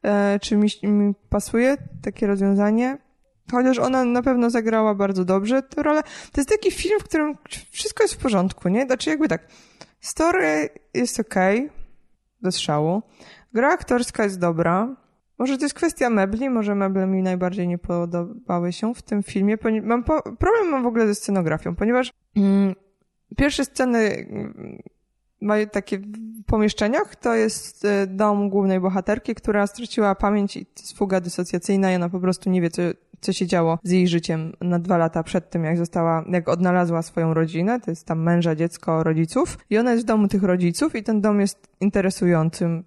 [0.03, 2.97] e, czy mi, mi pasuje takie rozwiązanie.
[3.51, 6.03] Chociaż ona na pewno zagrała bardzo dobrze tę rolę.
[6.03, 7.37] To jest taki film, w którym
[7.71, 8.85] wszystko jest w porządku, nie?
[8.85, 9.47] Znaczy jakby tak,
[10.01, 11.69] story jest okej,
[12.41, 13.01] do strzału.
[13.53, 15.02] Gra aktorska jest dobra.
[15.39, 19.57] Może to jest kwestia mebli, może meble mi najbardziej nie podobały się w tym filmie.
[19.83, 22.75] Mam po- problem mam w ogóle ze scenografią, ponieważ mm,
[23.37, 24.83] pierwsze sceny mm,
[25.41, 30.97] mają takie w pomieszczeniach, to jest e, dom głównej bohaterki, która straciła pamięć i jest
[30.97, 32.81] fuga dysocjacyjna i ona po prostu nie wie, co,
[33.21, 37.01] co się działo z jej życiem na dwa lata przed tym, jak została, jak odnalazła
[37.01, 40.95] swoją rodzinę, to jest tam męża, dziecko, rodziców i ona jest w domu tych rodziców
[40.95, 42.83] i ten dom jest interesującym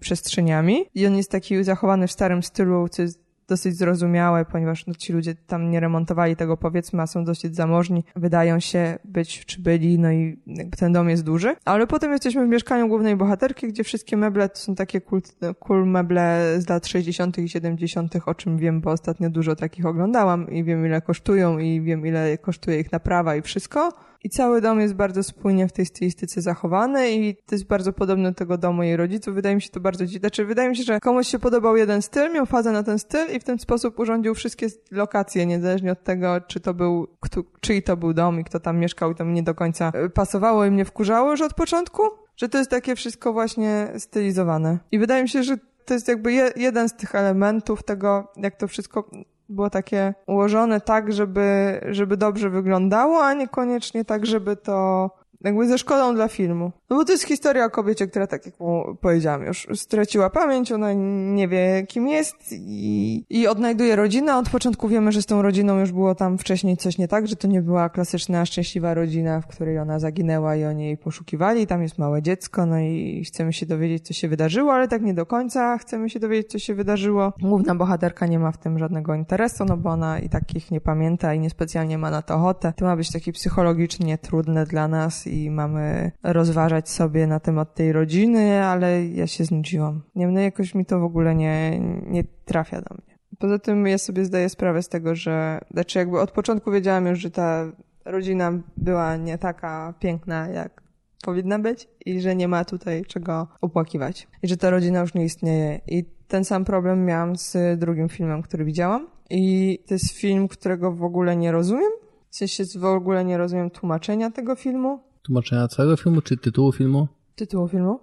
[0.00, 4.94] przestrzeniami i on jest taki zachowany w starym stylu, co jest dosyć zrozumiałe, ponieważ no,
[4.94, 9.60] ci ludzie tam nie remontowali tego powiedzmy, a są dosyć zamożni, wydają się być czy
[9.60, 10.38] byli, no i
[10.78, 11.56] ten dom jest duży.
[11.64, 15.22] Ale potem jesteśmy w mieszkaniu głównej bohaterki, gdzie wszystkie meble to są takie cool,
[15.58, 17.38] cool meble z lat 60.
[17.38, 21.80] i 70., o czym wiem, bo ostatnio dużo takich oglądałam i wiem ile kosztują i
[21.80, 23.92] wiem ile kosztuje ich naprawa i wszystko.
[24.26, 28.28] I cały dom jest bardzo spójnie w tej stylistyce zachowany i to jest bardzo podobne
[28.28, 29.34] do tego domu jej rodziców.
[29.34, 30.20] Wydaje mi się to bardzo dziwne.
[30.20, 33.36] Znaczy, wydaje mi się, że komuś się podobał jeden styl, miał fazę na ten styl
[33.36, 37.82] i w ten sposób urządził wszystkie lokacje, niezależnie od tego, czy to był, kto, czyj
[37.82, 40.64] to był dom i kto tam mieszkał i to mi nie do końca e, pasowało
[40.64, 42.02] i mnie wkurzało już od początku,
[42.36, 44.78] że to jest takie wszystko właśnie stylizowane.
[44.92, 48.56] I wydaje mi się, że to jest jakby je, jeden z tych elementów tego, jak
[48.56, 49.10] to wszystko
[49.48, 55.10] było takie ułożone tak, żeby, żeby dobrze wyglądało, a niekoniecznie tak, żeby to
[55.46, 56.72] jakby ze szkodą dla filmu.
[56.90, 58.54] No bo to jest historia o kobiecie, która, tak jak
[59.00, 60.92] powiedziałam, już straciła pamięć, ona
[61.34, 64.36] nie wie, kim jest i, i odnajduje rodzinę.
[64.36, 67.36] Od początku wiemy, że z tą rodziną już było tam wcześniej coś nie tak, że
[67.36, 71.66] to nie była klasyczna, szczęśliwa rodzina, w której ona zaginęła i oni jej poszukiwali.
[71.66, 75.14] Tam jest małe dziecko, no i chcemy się dowiedzieć, co się wydarzyło, ale tak nie
[75.14, 77.32] do końca chcemy się dowiedzieć, co się wydarzyło.
[77.40, 81.34] Główna bohaterka nie ma w tym żadnego interesu, no bo ona i takich nie pamięta
[81.34, 82.72] i niespecjalnie ma na to ochotę.
[82.76, 87.92] To ma być taki psychologicznie trudne dla nas i mamy rozważać sobie na temat tej
[87.92, 90.02] rodziny, ale ja się znudziłam.
[90.14, 93.16] Nie wiem, no jakoś mi to w ogóle nie, nie trafia do mnie.
[93.38, 97.18] Poza tym ja sobie zdaję sprawę z tego, że, znaczy jakby od początku wiedziałam już,
[97.18, 97.72] że ta
[98.04, 100.82] rodzina była nie taka piękna, jak
[101.24, 104.28] powinna być i że nie ma tutaj czego opłakiwać.
[104.42, 105.80] I że ta rodzina już nie istnieje.
[105.86, 109.08] I ten sam problem miałam z drugim filmem, który widziałam.
[109.30, 111.90] I to jest film, którego w ogóle nie rozumiem.
[112.30, 117.08] W sensie w ogóle nie rozumiem tłumaczenia tego filmu tłumaczenia całego filmu, czy tytułu filmu?
[117.34, 118.00] Tytułu filmu,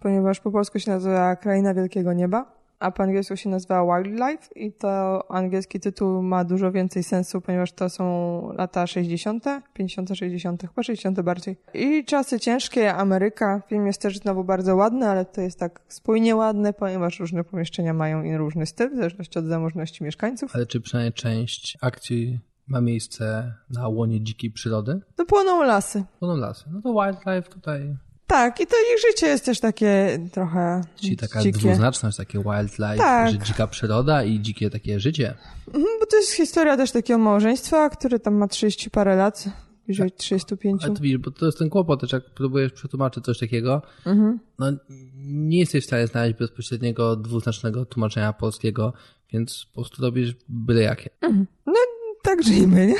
[0.00, 4.72] ponieważ po polsku się nazywa Kraina Wielkiego Nieba, a po angielsku się nazywa Wildlife i
[4.72, 10.82] to angielski tytuł ma dużo więcej sensu, ponieważ to są lata 60., 50., 60., chyba
[10.82, 11.20] 60.
[11.20, 11.56] bardziej.
[11.74, 13.62] I czasy ciężkie, Ameryka.
[13.68, 17.94] Film jest też znowu bardzo ładny, ale to jest tak spójnie ładne, ponieważ różne pomieszczenia
[17.94, 20.50] mają i różny styl, w zależności od zamożności mieszkańców.
[20.54, 25.00] Ale czy przynajmniej część akcji ma miejsce na łonie dzikiej przyrody?
[25.16, 26.04] To płoną lasy.
[26.18, 26.64] Płoną lasy.
[26.72, 27.96] No to wildlife tutaj...
[28.26, 31.58] Tak, i to ich życie jest też takie trochę Czyli taka dzikie.
[31.58, 33.30] dwuznaczność, takie wildlife, tak.
[33.30, 35.34] że dzika przyroda i dzikie takie życie.
[35.66, 39.44] Mhm, bo to jest historia też takiego małżeństwa, które tam ma 30 parę lat,
[39.86, 40.84] bliżej 35.
[40.84, 44.40] Ale to widzisz, bo to jest ten kłopot, też jak próbujesz przetłumaczyć coś takiego, mhm.
[44.58, 44.66] no
[45.24, 48.92] nie jesteś w stanie znaleźć bezpośredniego dwuznacznego tłumaczenia polskiego,
[49.32, 51.10] więc po prostu robisz byle jakie.
[51.20, 51.46] Mhm.
[51.66, 51.72] No
[52.26, 52.94] tak żyjmy, nie?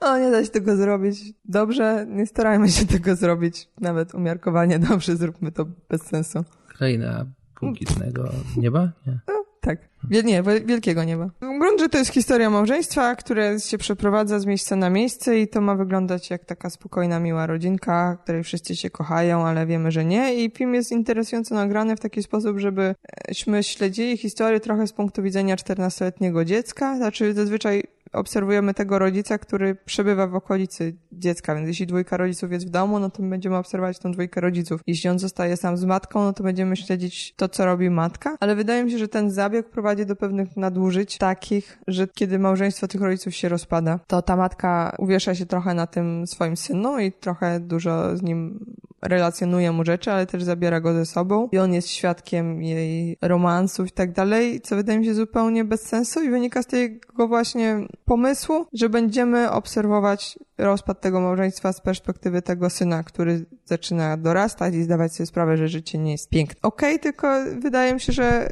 [0.08, 5.16] o, nie da się tego zrobić dobrze, nie starajmy się tego zrobić nawet umiarkowanie dobrze,
[5.16, 6.44] zróbmy to bez sensu.
[6.68, 7.26] Kraina
[7.60, 8.92] błękitnego nieba?
[9.06, 9.18] Nie.
[9.28, 9.93] No, tak.
[10.10, 11.26] Nie, wielkiego nieba.
[11.26, 15.60] W gruncie to jest historia małżeństwa, które się przeprowadza z miejsca na miejsce i to
[15.60, 20.44] ma wyglądać jak taka spokojna, miła rodzinka, której wszyscy się kochają, ale wiemy, że nie.
[20.44, 25.56] I film jest interesująco nagrany w taki sposób, żebyśmy śledzili historię trochę z punktu widzenia
[25.56, 26.96] 14-letniego dziecka.
[26.96, 32.66] Znaczy zazwyczaj obserwujemy tego rodzica, który przebywa w okolicy dziecka, więc jeśli dwójka rodziców jest
[32.66, 34.80] w domu, no to będziemy obserwować tą dwójkę rodziców.
[34.86, 38.56] Jeśli on zostaje sam z matką, no to będziemy śledzić to, co robi matka, ale
[38.56, 43.00] wydaje mi się, że ten zabieg prowadzi do pewnych nadużyć takich, że kiedy małżeństwo tych
[43.00, 47.60] rodziców się rozpada, to ta matka uwiesza się trochę na tym swoim synu i trochę
[47.60, 48.64] dużo z nim
[49.02, 53.88] relacjonuje mu rzeczy, ale też zabiera go ze sobą i on jest świadkiem jej romansów
[53.88, 57.86] i tak dalej, co wydaje mi się zupełnie bez sensu i wynika z tego właśnie
[58.04, 64.82] pomysłu, że będziemy obserwować rozpad tego małżeństwa z perspektywy tego syna, który zaczyna dorastać i
[64.82, 66.60] zdawać sobie sprawę, że życie nie jest piękne.
[66.62, 67.28] Okej, okay, tylko
[67.60, 68.48] wydaje mi się, że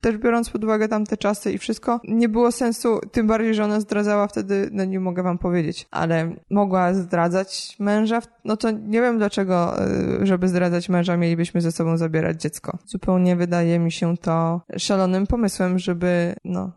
[0.00, 3.80] też biorąc pod uwagę tamte czasy i wszystko, nie było sensu, tym bardziej, że ona
[3.80, 9.18] zdradzała wtedy, no nie mogę wam powiedzieć, ale mogła zdradzać męża, no to nie wiem
[9.18, 12.78] dlaczego, e, żeby zdradzać męża, mielibyśmy ze sobą zabierać dziecko.
[12.86, 16.72] Zupełnie wydaje mi się to szalonym pomysłem, żeby, no,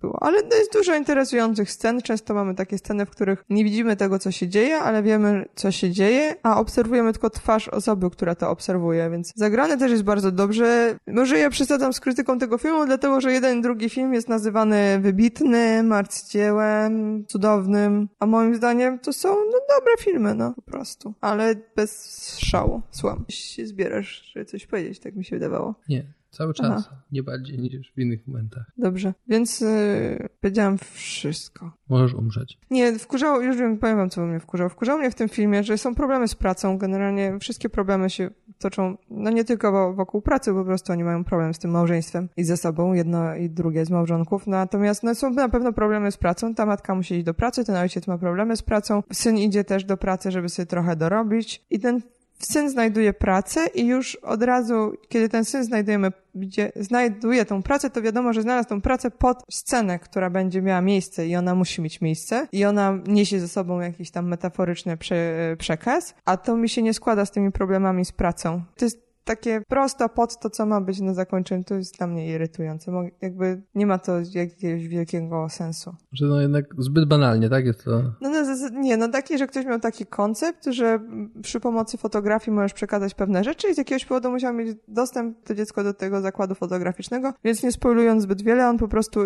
[0.00, 0.22] było.
[0.22, 2.02] Ale jest dużo interesujących scen.
[2.02, 5.70] Często mamy takie sceny, w których nie widzimy tego, co się dzieje, ale wiemy, co
[5.70, 10.32] się dzieje, a obserwujemy tylko twarz osoby, która to obserwuje, więc zagrane też jest bardzo
[10.32, 10.98] dobrze.
[11.06, 15.92] Może ja przesadzam z krytyką tego filmu, dlatego, że jeden drugi film jest nazywany wybitnym,
[15.92, 21.14] arcydziełem, cudownym, a moim zdaniem to są no, dobre filmy, no po prostu.
[21.20, 22.82] Ale bez szału.
[22.90, 23.24] Słucham.
[23.28, 25.74] Się zbierasz, żeby coś powiedzieć, tak mi się wydawało.
[25.88, 26.19] Nie.
[26.30, 27.02] Cały czas, Aha.
[27.12, 28.64] nie bardziej niż w innych momentach.
[28.78, 31.72] Dobrze, więc yy, powiedziałam wszystko.
[31.88, 32.58] Możesz umrzeć.
[32.70, 34.70] Nie, wkurzało, już wiem, powiem wam, co mnie wkurzało.
[34.70, 36.78] Wkurzało mnie w tym filmie, że są problemy z pracą.
[36.78, 41.54] Generalnie wszystkie problemy się toczą, no nie tylko wokół pracy, po prostu oni mają problem
[41.54, 44.46] z tym małżeństwem i ze sobą, jedno i drugie z małżonków.
[44.46, 46.54] Natomiast no, są na pewno problemy z pracą.
[46.54, 49.84] Ta matka musi iść do pracy, ten ojciec ma problemy z pracą, syn idzie też
[49.84, 52.00] do pracy, żeby sobie trochę dorobić i ten
[52.40, 57.90] syn znajduje pracę i już od razu, kiedy ten syn znajdujemy, gdzie znajduje tą pracę,
[57.90, 61.82] to wiadomo, że znalazł tą pracę pod scenę, która będzie miała miejsce i ona musi
[61.82, 66.68] mieć miejsce i ona niesie ze sobą jakiś tam metaforyczny prze, przekaz, a to mi
[66.68, 68.62] się nie składa z tymi problemami z pracą.
[68.76, 72.28] To jest takie prosto pod to, co ma być na zakończeniu, to jest dla mnie
[72.34, 72.92] irytujące.
[73.22, 75.94] Jakby nie ma to jakiegoś wielkiego sensu.
[76.12, 78.02] Że no jednak zbyt banalnie, tak jest to?
[78.20, 81.00] No, no nie, no taki, że ktoś miał taki koncept, że
[81.42, 85.54] przy pomocy fotografii możesz przekazać pewne rzeczy i z jakiegoś powodu musiał mieć dostęp to
[85.54, 89.20] dziecko do tego zakładu fotograficznego, więc nie spoilując zbyt wiele, on po prostu,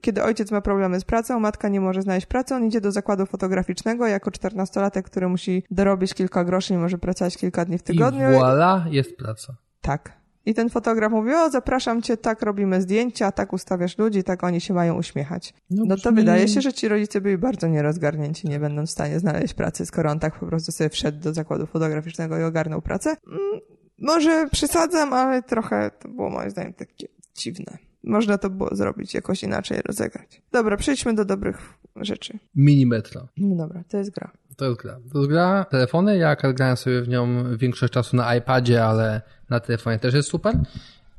[0.00, 3.26] kiedy ojciec ma problemy z pracą, matka nie może znaleźć pracy, on idzie do zakładu
[3.26, 8.30] fotograficznego jako czternastolatek, który musi dorobić kilka groszy i może pracować kilka dni w tygodniu.
[8.30, 9.35] I voilà, jest praca.
[9.80, 10.26] Tak.
[10.46, 14.60] I ten fotograf mówi, o zapraszam cię, tak robimy zdjęcia, tak ustawiasz ludzi, tak oni
[14.60, 15.54] się mają uśmiechać.
[15.70, 19.20] No, no to wydaje się, że ci rodzice byli bardzo nierozgarnięci, nie będą w stanie
[19.20, 23.10] znaleźć pracy, skoro on tak po prostu sobie wszedł do zakładu fotograficznego i ogarnął pracę.
[23.26, 23.60] Mm,
[23.98, 27.78] może przesadzam, ale trochę to było moim zdaniem takie dziwne.
[28.04, 30.42] Można to było zrobić jakoś inaczej, rozegrać.
[30.52, 32.38] Dobra, przejdźmy do dobrych rzeczy.
[32.54, 33.28] Minimetro.
[33.36, 34.30] No dobra, to jest gra.
[34.56, 34.98] To jest gra.
[35.12, 36.18] To jest gra telefony.
[36.18, 40.54] Ja grałem sobie w nią większość czasu na iPadzie, ale na telefonie też jest super.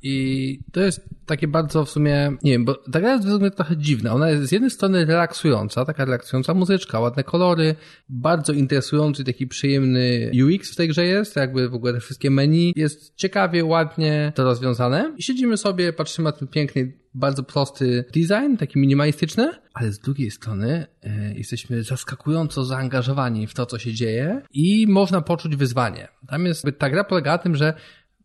[0.02, 3.52] I to jest takie bardzo w sumie, nie wiem, bo ta gra jest według mnie
[3.52, 4.14] trochę dziwna.
[4.14, 7.76] Ona jest z jednej strony relaksująca, taka relaksująca muzyczka, ładne kolory,
[8.10, 12.74] bardzo interesujący, taki przyjemny UX w tej grze jest, jakby w ogóle te wszystkie menu.
[12.76, 15.14] Jest ciekawie, ładnie to rozwiązane.
[15.18, 20.32] I siedzimy sobie, patrzymy na ten piękny, bardzo prosty design, taki minimalistyczny, ale z drugiej
[20.32, 26.08] strony e, jesteśmy zaskakująco zaangażowani w to, co się dzieje i można poczuć wyzwanie.
[26.28, 27.74] Tam jest, ta gra polega na tym, że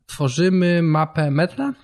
[0.07, 1.75] tworzymy mapę metra,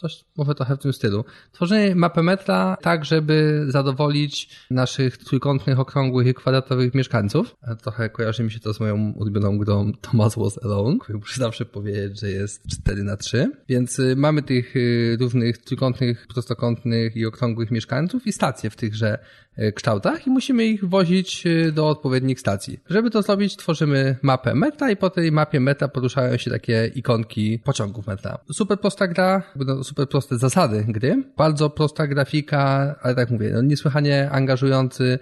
[0.00, 1.24] coś może trochę w tym stylu.
[1.52, 7.56] Tworzymy mapę metra tak, żeby zadowolić naszych trójkątnych, okrągłych i kwadratowych mieszkańców.
[7.82, 11.64] Trochę kojarzy mi się to z moją ulubioną grą Thomas Was Alone, której muszę zawsze
[11.64, 17.26] powiedzieć, że jest 4 na 3 Więc y, mamy tych y, różnych trójkątnych, prostokątnych i
[17.26, 19.18] okrągłych mieszkańców i stacje w tychże
[19.74, 22.80] kształtach i musimy ich wozić do odpowiednich stacji.
[22.90, 27.58] Żeby to zrobić, tworzymy mapę meta i po tej mapie meta poruszają się takie ikonki
[27.58, 28.38] pociągów meta.
[28.52, 29.42] Super prosta gra,
[29.82, 31.22] super proste zasady gry.
[31.36, 35.18] Bardzo prosta grafika, ale tak mówię, no niesłychanie angażujący,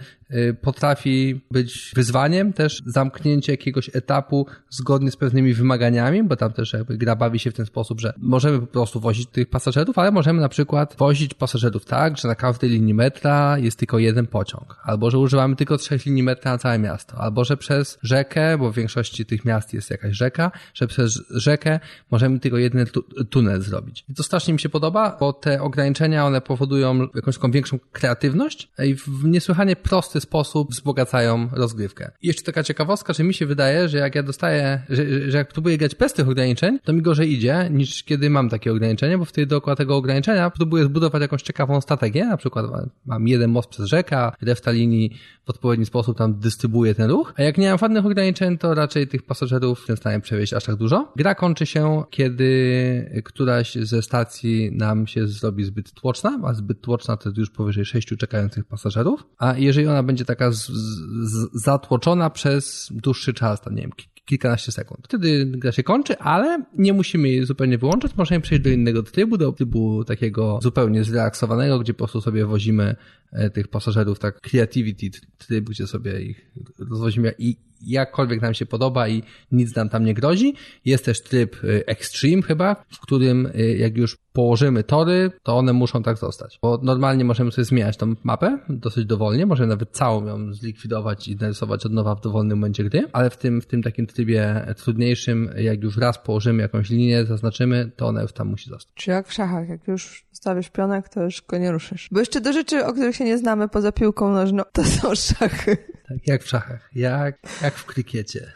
[0.61, 6.99] potrafi być wyzwaniem też zamknięcie jakiegoś etapu zgodnie z pewnymi wymaganiami, bo tam też jakby
[6.99, 10.41] gra bawi się w ten sposób, że możemy po prostu wozić tych pasażerów, ale możemy
[10.41, 15.11] na przykład wozić pasażerów tak, że na każdej linii metra jest tylko jeden pociąg, albo
[15.11, 18.75] że używamy tylko trzech linii metra na całe miasto, albo że przez rzekę, bo w
[18.75, 24.05] większości tych miast jest jakaś rzeka, że przez rzekę możemy tylko jeden tu tunel zrobić.
[24.09, 28.69] I to strasznie mi się podoba, bo te ograniczenia, one powodują jakąś taką większą kreatywność
[28.79, 32.11] i w niesłychanie prosty sposób wzbogacają rozgrywkę.
[32.23, 35.49] I jeszcze taka ciekawostka, że mi się wydaje, że jak ja dostaję, że, że jak
[35.49, 39.25] próbuję grać bez tych ograniczeń, to mi gorzej idzie, niż kiedy mam takie ograniczenie, bo
[39.25, 42.67] wtedy dookoła tego ograniczenia próbuję zbudować jakąś ciekawą strategię, na przykład
[43.07, 45.11] mam jeden most przez rzekę, reszta linii
[45.47, 49.09] w odpowiedni sposób tam dystrybuuje ten ruch, a jak nie mam żadnych ograniczeń, to raczej
[49.09, 51.13] tych pasażerów nie jestem przewieźć aż tak dużo.
[51.17, 57.17] Gra kończy się, kiedy któraś ze stacji nam się zrobi zbyt tłoczna, a zbyt tłoczna
[57.17, 62.31] to jest już powyżej sześciu czekających pasażerów, a jeżeli ona będzie taka z, z, zatłoczona
[62.31, 63.91] przez dłuższy czas, to nie wiem,
[64.27, 65.01] kilkanaście sekund.
[65.05, 69.39] Wtedy gra się kończy, ale nie musimy jej zupełnie wyłączyć, możemy przejść do innego trybu,
[69.39, 72.97] do trybu takiego zupełnie zrelaksowanego, gdzie po prostu sobie wozimy
[73.33, 79.09] e, tych pasażerów, tak creativity tryb, gdzie sobie ich rozwozimy i jakkolwiek nam się podoba
[79.09, 80.55] i nic nam tam nie grozi.
[80.85, 85.73] Jest też tryb y, Extreme chyba, w którym y, jak już położymy tory, to one
[85.73, 86.59] muszą tak zostać.
[86.63, 91.37] Bo normalnie możemy sobie zmieniać tą mapę dosyć dowolnie, możemy nawet całą ją zlikwidować i
[91.37, 95.51] narysować od nowa w dowolnym momencie gry, ale w tym, w tym takim trybie trudniejszym,
[95.57, 98.95] jak już raz położymy jakąś linię, zaznaczymy, to ona już tam musi zostać.
[98.95, 102.09] Czy jak w szachach, jak już stawisz pionek, to już go nie ruszysz.
[102.13, 105.77] Bo jeszcze do rzeczy, o których się nie znamy poza piłką nożną, to są szachy.
[106.09, 106.91] Tak, jak w szachach.
[106.95, 108.53] Jak, jak w krykiecie.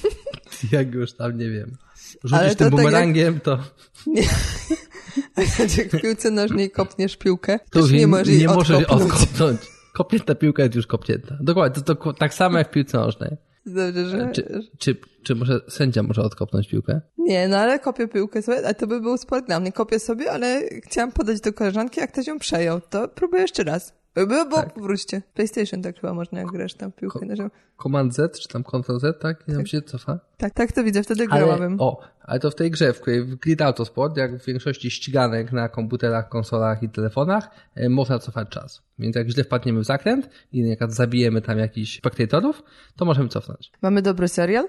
[0.72, 1.76] jak już tam, nie wiem.
[2.24, 3.42] Rzucisz tym tak bumerangiem, jak...
[3.42, 3.58] to...
[4.06, 4.22] Nie.
[5.78, 9.60] jak w piłce nożnej kopniesz piłkę, to już nie możesz nie możesz odkopnąć.
[9.92, 11.38] Kopnięta piłka jest już kopnięta.
[11.40, 13.36] Dokładnie, to, to tak samo jak w piłce nożnej.
[13.66, 14.30] Dobrze, że...
[14.32, 17.00] Czy, czy, czy może sędzia może odkopnąć piłkę?
[17.18, 19.72] Nie, no ale kopię piłkę sobie, ale to by był sport dla mnie.
[19.72, 24.01] Kopię sobie, ale chciałam podać do koleżanki, jak ktoś ją przejął, to próbuję jeszcze raz.
[24.14, 24.74] Bo, bo Tak.
[24.80, 25.22] wróćcie.
[25.34, 27.50] PlayStation tak chyba można, jak grasz tam piłkę Ko- nożną.
[27.82, 29.48] Command Z, czy tam Ctrl Z, tak?
[29.48, 30.18] I nam się cofa.
[30.36, 31.76] Tak, tak to widzę, wtedy Ale, grałabym.
[31.80, 35.52] o, ale to w tej grze, w której w Grid Autosport, jak w większości ściganek
[35.52, 38.82] na komputerach, konsolach i telefonach, e, można cofać czas.
[38.98, 42.62] Więc jak źle wpadniemy w zakręt i na zabijemy tam jakichś spektatorów,
[42.96, 43.72] to możemy cofnąć.
[43.82, 44.68] Mamy dobry serial.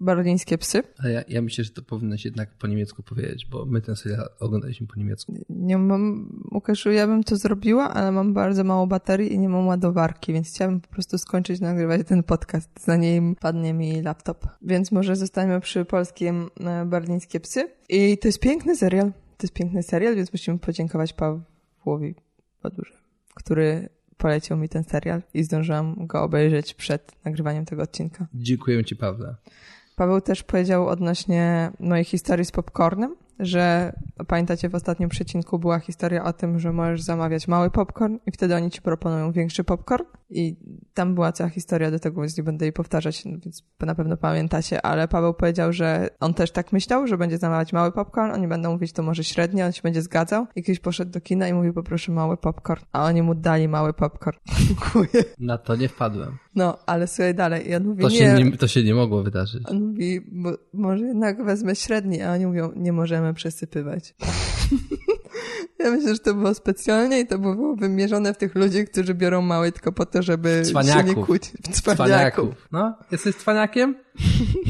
[0.00, 0.82] Berlińskie psy.
[0.98, 4.28] Ale ja, ja myślę, że to powinnoś jednak po niemiecku powiedzieć, bo my ten serial
[4.40, 5.34] oglądaliśmy po niemiecku.
[5.48, 9.66] Nie mam, Łukaszu, ja bym to zrobiła, ale mam bardzo mało baterii i nie mam
[9.66, 14.46] ładowarki, więc chciałabym po prostu skończyć nagrywać ten podcast, zanim padnie mi laptop.
[14.62, 17.68] Więc może zostańmy przy polskim e, Berlińskie psy.
[17.88, 19.12] I to jest piękny serial.
[19.12, 22.14] To jest piękny serial, więc musimy podziękować Pawłowi
[22.62, 22.94] Badurze,
[23.34, 28.26] który polecił mi ten serial i zdążyłam go obejrzeć przed nagrywaniem tego odcinka.
[28.34, 29.34] Dziękuję Ci, Pawle.
[29.96, 33.92] Paweł też powiedział odnośnie mojej historii z popcornem, że
[34.26, 38.56] pamiętacie w ostatnim przecinku była historia o tym, że możesz zamawiać mały popcorn i wtedy
[38.56, 40.56] oni ci proponują większy popcorn i
[40.94, 44.86] tam była cała historia do tego, więc nie będę jej powtarzać, więc na pewno pamiętacie,
[44.86, 48.72] ale Paweł powiedział, że on też tak myślał, że będzie zamawiać mały popcorn, oni będą
[48.72, 51.74] mówić to może średnio, on się będzie zgadzał i kiedyś poszedł do kina i mówił
[51.74, 54.38] poproszę mały popcorn, a oni mu dali mały popcorn.
[54.58, 55.24] Dziękuję.
[55.38, 56.38] Na to nie wpadłem.
[56.56, 59.22] No, ale słuchaj dalej i on mówi To nie, się nie, to się nie mogło
[59.22, 59.62] wydarzyć.
[59.66, 64.14] on mówi, bo może jednak wezmę średni, a oni mówią, nie możemy przesypywać.
[65.78, 69.42] ja myślę, że to było specjalnie i to było wymierzone w tych ludzi, którzy biorą
[69.42, 71.26] mały tylko po to, żeby się nie Cwaniaków.
[71.26, 71.52] kłócić.
[71.72, 71.96] Cwaniaków.
[72.06, 72.68] Cwaniaków.
[72.72, 73.96] No, jesteś cwaniakiem?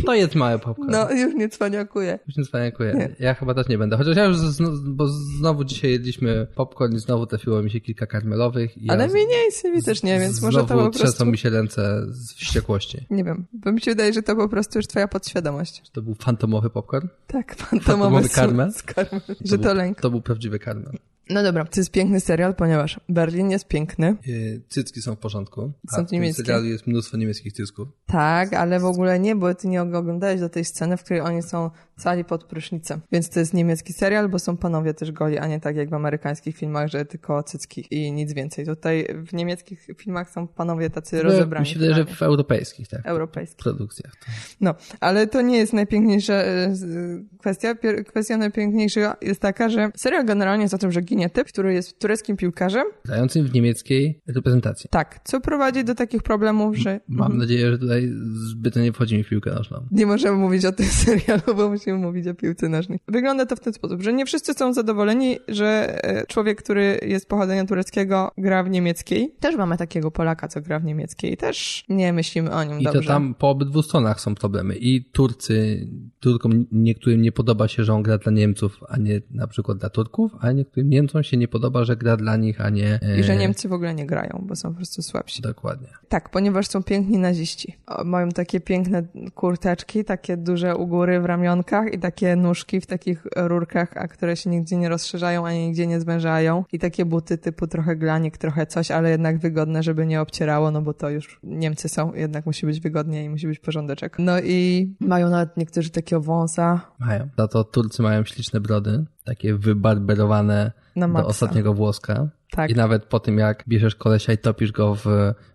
[0.07, 0.91] To jedz mały popcorn.
[0.91, 2.19] No, już nie cwaniakuję.
[2.27, 2.95] Już nie cwaniakuję.
[2.95, 3.27] Nie.
[3.27, 3.97] Ja chyba też nie będę.
[3.97, 4.37] Chociaż ja już,
[4.85, 8.79] bo znowu dzisiaj jedliśmy popcorn i znowu trafiło mi się kilka karmelowych.
[8.79, 11.27] I Ale ja mi nie jest mi też nie, więc może to po prostu...
[11.27, 13.07] mi się ręce z wściekłości.
[13.11, 15.83] Nie wiem, bo mi się wydaje, że to po prostu już twoja podświadomość.
[15.83, 17.09] Czy to był fantomowy popcorn?
[17.27, 18.73] Tak, Fantomowy fantomowy karmel?
[18.73, 19.21] z karmel.
[19.45, 20.01] Że był, to lęk.
[20.01, 20.93] To był prawdziwy karmel.
[21.31, 24.17] No dobra, to jest piękny serial, ponieważ Berlin jest piękny.
[24.27, 25.73] Yy, Cycki są w porządku.
[25.91, 26.43] Są A w tym niemieckie.
[26.43, 27.89] serialu jest mnóstwo niemieckich cycków.
[28.07, 31.43] Tak, ale w ogóle nie, bo ty nie oglądałeś do tej sceny, w której oni
[31.43, 33.01] są cali pod prysznicem.
[33.13, 35.95] Więc to jest niemiecki serial, bo są panowie też goli, a nie tak jak w
[35.95, 38.67] amerykańskich filmach, że tylko cycki i nic więcej.
[38.67, 41.63] Tutaj w niemieckich filmach są panowie tacy rozebrani.
[41.63, 43.07] Mi się wydaje, że w europejskich, tak.
[43.07, 43.57] Europejskich.
[43.59, 44.13] Produkcjach.
[44.17, 44.27] To.
[44.61, 47.75] No, ale to nie jest najpiękniejsza e, z- kwestia.
[48.09, 51.99] Kwestia najpiękniejsza jest taka, że serial generalnie jest o tym, że ginie typ, który jest
[51.99, 52.85] tureckim piłkarzem.
[53.05, 54.91] Grającym w niemieckiej reprezentacji.
[54.91, 58.11] Tak, co prowadzi do takich problemów, że Mam nadzieję, że tutaj
[58.51, 59.87] zbyt nie wchodzi mi w piłkę nożną.
[59.91, 62.99] Nie możemy mówić o tym serialu, bo musimy mówić o piłce nożnej.
[63.09, 67.29] Wygląda to w ten sposób, że nie wszyscy są zadowoleni, że e, człowiek, który jest
[67.29, 69.35] pochodzenia tureckiego, gra w niemieckiej.
[69.41, 71.37] Też mamy takiego Polaka, co gra w niemieckiej.
[71.37, 73.01] Też nie myślimy o nim I dobrze.
[73.01, 74.77] to tam po obydwu stronach są problemy.
[74.77, 75.89] I Turcy,
[76.21, 79.91] Turkom niektórym nie podoba się, że on gra dla Niemców, a nie na przykład dla
[79.91, 83.01] Turków, a niektórym Niemcom się nie podoba, że gra dla nich, a nie...
[83.03, 85.43] e, I że Niemcy w ogóle nie grają, bo są po prostu słabsi.
[85.43, 85.89] Dokładnie.
[86.09, 87.77] Tak, ponieważ są piękni naziści.
[88.05, 89.03] Mają takie piękne
[89.35, 94.37] kurteczki, takie duże u góry w ramionkach i takie nóżki w takich rurkach, a które
[94.37, 96.65] się nigdzie nie rozszerzają, ani nigdzie nie zwężają.
[96.73, 100.83] I takie buty typu trochę glanik, trochę coś, ale jednak wygodne, żeby nie obcierało, no
[100.83, 104.17] bo to już Niemcy są, jednak musi być wygodnie i musi być porządeczek.
[104.19, 107.29] No i mają nawet niektórzy takiego wąsa Mają.
[107.39, 112.29] Za to Turcy mają śliczne brody, takie wybarberowane do ostatniego włoska.
[112.51, 112.71] Tak.
[112.71, 115.05] I nawet po tym, jak bierzesz kolesia i topisz go w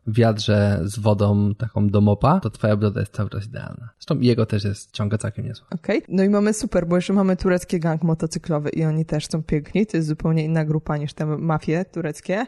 [0.08, 3.90] wiadrze z wodą taką do mopa, to twoja broda jest cały czas idealna.
[3.98, 5.68] Zresztą jego też jest ciągle całkiem niezła.
[5.76, 6.02] Okej.
[6.08, 9.86] No i mamy super, bo jeszcze mamy turecki gang motocyklowy i oni też są piękni.
[9.86, 12.46] To jest zupełnie inna grupa niż te mafie tureckie.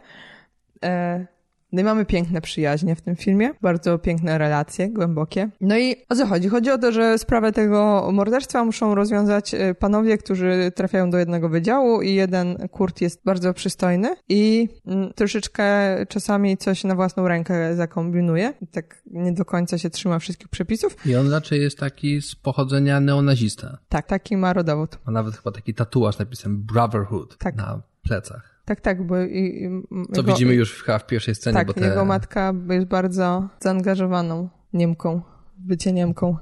[0.84, 1.28] E,
[1.72, 5.50] no i mamy piękne przyjaźnie w tym filmie, bardzo piękne relacje, głębokie.
[5.62, 6.50] No i o co chodzi?
[6.50, 11.50] Chodzi o to, że sprawę tego morderstwa muszą rozwiązać e, panowie, którzy trafiają do jednego
[11.50, 15.64] wydziału i jeden Kurt jest bardzo przystojny i mm, troszeczkę
[16.10, 18.54] czasami coś na własną rękę zakombinuje.
[18.72, 21.06] Tak nie do końca się trzyma wszystkich przepisów.
[21.06, 23.78] I on raczej jest taki z pochodzenia neonazista.
[23.90, 25.00] Tak, taki ma rodowód.
[25.06, 27.56] Ma nawet chyba taki tatuaż napisem Brotherhood Tak.
[27.56, 28.51] na plecach.
[28.66, 29.70] Tak, tak, bo i, i,
[30.14, 31.86] Co jego- widzimy już w, w pierwszej scenie, Tak, bo te...
[31.86, 35.22] jego matka jest bardzo zaangażowaną Niemką,
[35.58, 36.38] bycie Niemką.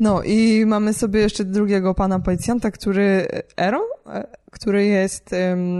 [0.00, 3.26] No i mamy sobie jeszcze drugiego pana policjanta, który,
[3.56, 5.30] Aaron, e, który jest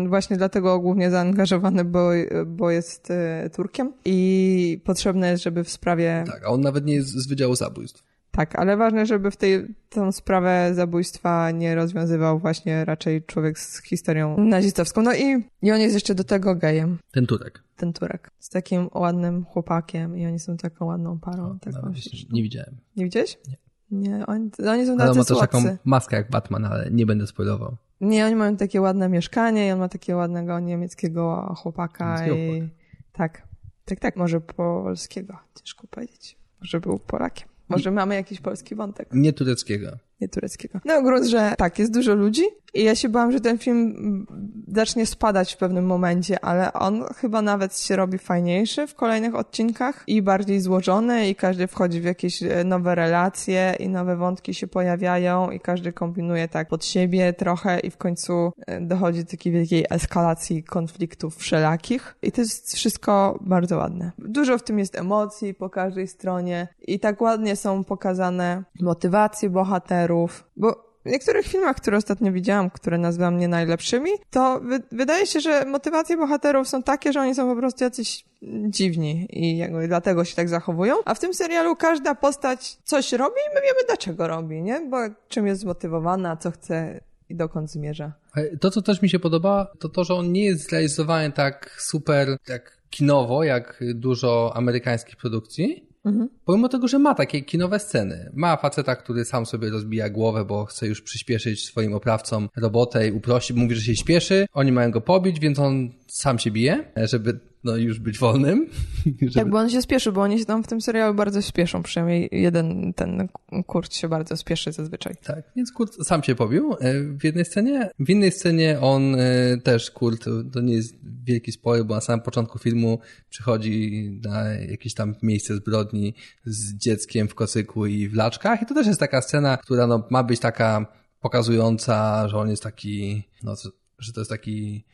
[0.08, 2.10] właśnie dlatego głównie zaangażowany, bo,
[2.46, 6.24] bo jest e, Turkiem i potrzebne jest, żeby w sprawie...
[6.26, 8.11] Tak, a on nawet nie jest z Wydziału Zabójstw.
[8.36, 13.82] Tak, ale ważne, żeby w tej, tą sprawę zabójstwa nie rozwiązywał właśnie raczej człowiek z
[13.82, 15.02] historią nazistowską.
[15.02, 16.98] No i, i on jest jeszcze do tego gejem.
[17.10, 17.62] Ten Turek.
[17.76, 18.30] ten Turek.
[18.38, 21.50] Z takim ładnym chłopakiem i oni są taką ładną parą.
[21.50, 22.30] O, taką śliczną.
[22.32, 22.76] nie widziałem.
[22.96, 23.38] Nie widziałeś?
[23.48, 23.56] Nie.
[23.90, 27.26] Nie, oni, oni są Ale tacy ma też taką maskę jak Batman, ale nie będę
[27.26, 27.76] spoilował.
[28.00, 32.70] Nie, oni mają takie ładne mieszkanie i on ma takiego ładnego niemieckiego chłopaka Niemieckiego i,
[33.12, 33.42] Tak.
[33.84, 34.16] Tak, tak.
[34.16, 35.38] Może polskiego.
[35.54, 36.38] Ciężko powiedzieć.
[36.60, 37.51] Może był Polakiem.
[37.68, 39.08] Może mamy jakiś polski wątek.
[39.12, 39.90] Nie tureckiego.
[40.20, 40.80] Nie tureckiego.
[40.84, 42.42] No grunt, że tak, jest dużo ludzi
[42.74, 44.26] i ja się bałam, że ten film
[44.68, 50.04] zacznie spadać w pewnym momencie, ale on chyba nawet się robi fajniejszy w kolejnych odcinkach
[50.06, 54.66] i bardziej złożony i każdy wchodzi w jakieś e, nowe relacje i nowe wątki się
[54.66, 59.52] pojawiają i każdy kombinuje tak pod siebie trochę i w końcu e, dochodzi do takiej
[59.52, 64.12] wielkiej eskalacji konfliktów wszelakich i to jest wszystko bardzo ładne.
[64.18, 70.44] Dużo w tym jest emocji po każdej stronie i tak ładnie są pokazane motywacje bohaterów,
[70.56, 75.40] bo w niektórych filmach, które ostatnio widziałam, które nazywam nie najlepszymi, to wy wydaje się,
[75.40, 78.24] że motywacje bohaterów są takie, że oni są po prostu jacyś
[78.68, 80.94] dziwni i jakby dlatego się tak zachowują.
[81.04, 84.80] A w tym serialu każda postać coś robi i my wiemy dlaczego robi, nie?
[84.90, 84.96] Bo
[85.28, 88.12] czym jest zmotywowana, co chce i dokąd zmierza.
[88.60, 92.36] To, co też mi się podoba, to to, że on nie jest zrealizowany tak super,
[92.44, 96.28] tak kinowo, jak dużo amerykańskich produkcji, Mhm.
[96.44, 98.30] Pomimo tego, że ma takie kinowe sceny.
[98.34, 103.12] Ma faceta, który sam sobie rozbija głowę, bo chce już przyspieszyć swoim oprawcom robotę i
[103.12, 103.56] uprościć.
[103.56, 107.76] Mówi, że się śpieszy, oni mają go pobić, więc on sam się bije, żeby no,
[107.76, 108.66] już być wolnym.
[109.20, 109.32] Żeby...
[109.32, 111.82] Tak, bo on się spieszy, bo oni się tam w tym serialu bardzo spieszą.
[111.82, 113.28] Przynajmniej jeden, ten
[113.66, 115.14] Kurt się bardzo spieszy zazwyczaj.
[115.24, 117.90] Tak, więc Kurt sam się pobił e, w jednej scenie.
[117.98, 120.94] W innej scenie on e, też, Kurt, to nie jest
[121.24, 122.98] wielki spoiler, bo na samym początku filmu
[123.28, 128.74] przychodzi na jakieś tam miejsce zbrodni z dzieckiem w kocyku i w laczkach i to
[128.74, 130.86] też jest taka scena, która no, ma być taka
[131.20, 133.54] pokazująca, że on jest taki, no,
[133.98, 134.84] że to jest taki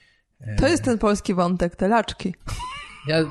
[0.59, 2.35] to jest ten polski wątek, te laczki.
[3.07, 3.25] Ja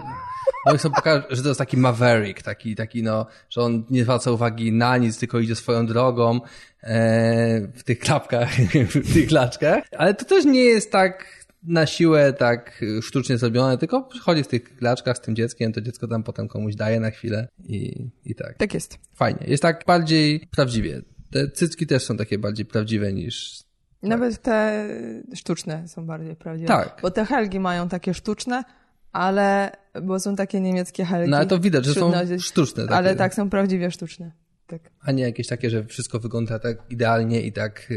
[0.66, 4.32] no chcę pokazać, że to jest taki maverick, taki, taki no, że on nie zwraca
[4.32, 6.40] uwagi na nic, tylko idzie swoją drogą
[6.84, 8.50] e, w tych klapkach,
[8.96, 9.84] w tych laczkach.
[9.98, 14.82] Ale to też nie jest tak na siłę tak sztucznie zrobione, tylko przychodzi w tych
[14.82, 18.58] laczkach z tym dzieckiem, to dziecko tam potem komuś daje na chwilę i, i tak.
[18.58, 18.98] Tak jest.
[19.16, 19.46] Fajnie.
[19.48, 21.02] Jest tak bardziej prawdziwie.
[21.32, 23.67] Te cycki też są takie bardziej prawdziwe niż.
[24.10, 24.88] Nawet te
[25.36, 26.68] sztuczne są bardziej prawdziwe.
[26.68, 27.00] Tak.
[27.02, 28.64] Bo te helgi mają takie sztuczne,
[29.12, 31.32] ale, bo są takie niemieckie helgi.
[31.32, 32.84] No ale to widać, że są sztuczne.
[32.84, 32.96] Takie.
[32.96, 34.32] Ale tak, są prawdziwie sztuczne.
[34.68, 34.82] Tak.
[35.02, 37.94] A nie jakieś takie, że wszystko wygląda tak idealnie i tak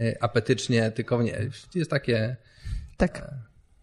[0.00, 1.50] e, apetycznie, tylko nie.
[1.74, 2.36] Jest takie...
[2.96, 3.30] Tak.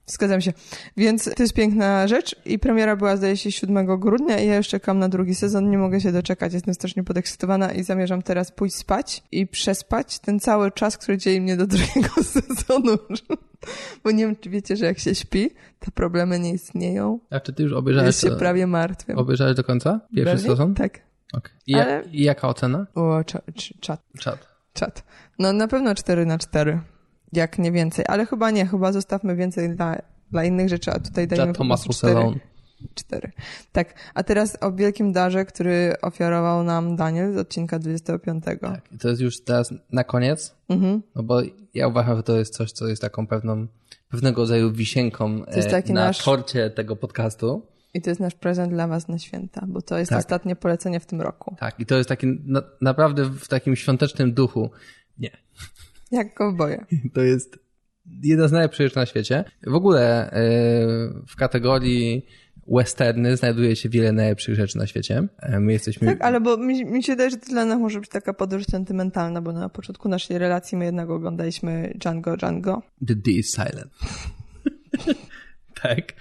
[0.10, 0.54] E, Zgadzam się.
[0.98, 4.68] Więc to jest piękna rzecz i premiera była zdaje się 7 grudnia i ja już
[4.68, 8.76] czekam na drugi sezon, nie mogę się doczekać, jestem strasznie podekscytowana i zamierzam teraz pójść
[8.76, 12.98] spać i przespać ten cały czas, który dzieli mnie do drugiego sezonu.
[14.04, 15.50] Bo nie wiem, czy wiecie, że jak się śpi,
[15.80, 17.20] to problemy nie istnieją.
[17.30, 18.08] A czy ty już obejrzałeś?
[18.08, 19.16] Jest się prawie martwy.
[19.16, 20.00] Obejrzałeś do końca?
[20.16, 20.50] Pierwszy Bernie?
[20.50, 20.76] sezon?
[20.76, 21.00] Tak.
[21.34, 21.52] Okay.
[21.68, 22.04] I, Ale...
[22.12, 22.88] I jaka ocena?
[22.96, 23.24] O.
[23.24, 23.46] Czat.
[23.80, 24.02] Czat.
[24.74, 25.04] Czat.
[25.40, 26.82] No na pewno 4 na 4
[27.34, 29.96] jak nie więcej, ale chyba nie, chyba zostawmy więcej dla,
[30.32, 32.40] dla innych rzeczy, a tutaj dajemy prostu cztery.
[32.96, 33.32] Cztery.
[33.72, 33.94] Tak.
[34.14, 38.44] A teraz o wielkim darze, który ofiarował nam Daniel z odcinka 25.
[38.46, 38.92] Tak.
[38.92, 41.02] I to jest już teraz na koniec, mhm.
[41.16, 41.42] no bo
[41.74, 43.68] ja uważam, że to jest coś, co jest taką pewną,
[44.10, 46.24] pewnego rodzaju wisienką e, na nasz...
[46.24, 47.66] torcie tego podcastu.
[47.94, 50.20] I to jest nasz prezent dla Was na święta, bo to jest tak.
[50.20, 51.56] ostatnie polecenie w tym roku.
[51.60, 54.70] Tak, i to jest taki na, naprawdę w takim świątecznym duchu.
[55.18, 55.38] Nie.
[56.12, 56.86] Jak kowboje.
[57.14, 57.60] To jest
[58.24, 59.44] jedna z najlepszych rzeczy na świecie.
[59.68, 60.42] W ogóle e,
[61.28, 62.26] w kategorii
[62.68, 65.28] westerny znajduje się wiele najlepszych rzeczy na świecie.
[65.40, 66.08] E, my jesteśmy...
[66.08, 68.66] Tak, ale bo mi, mi się wydaje, że to dla nas może być taka podróż
[68.66, 72.82] sentymentalna, bo na początku naszej relacji my jednak oglądaliśmy Django Django.
[73.08, 73.92] The D is silent.
[75.84, 76.14] tak.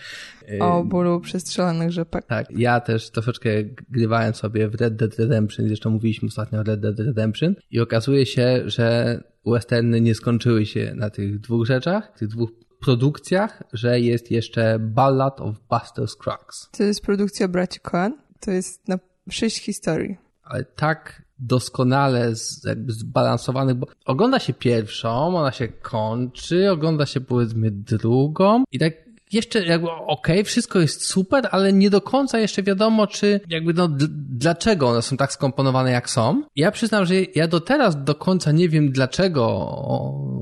[0.60, 2.26] O bólu przestrzelanych rzepek.
[2.26, 3.50] Tak, ja też troszeczkę
[3.90, 8.26] grywałem sobie w Red Dead Redemption, zresztą mówiliśmy ostatnio o Red Dead Redemption i okazuje
[8.26, 9.20] się, że
[9.50, 15.40] westerny nie skończyły się na tych dwóch rzeczach, tych dwóch produkcjach, że jest jeszcze Ballad
[15.40, 16.68] of Buster Scruggs.
[16.70, 18.12] To jest produkcja braci Coen.
[18.40, 18.98] To jest na
[19.30, 20.16] sześć historii.
[20.44, 27.20] Ale tak doskonale z, jakby zbalansowanych, bo ogląda się pierwszą, ona się kończy, ogląda się
[27.20, 28.92] powiedzmy drugą i tak
[29.32, 33.74] jeszcze jakby okej, okay, wszystko jest super, ale nie do końca jeszcze wiadomo, czy jakby
[33.74, 33.88] no
[34.38, 36.42] dlaczego one są tak skomponowane jak są.
[36.56, 39.68] Ja przyznam, że ja do teraz do końca nie wiem dlaczego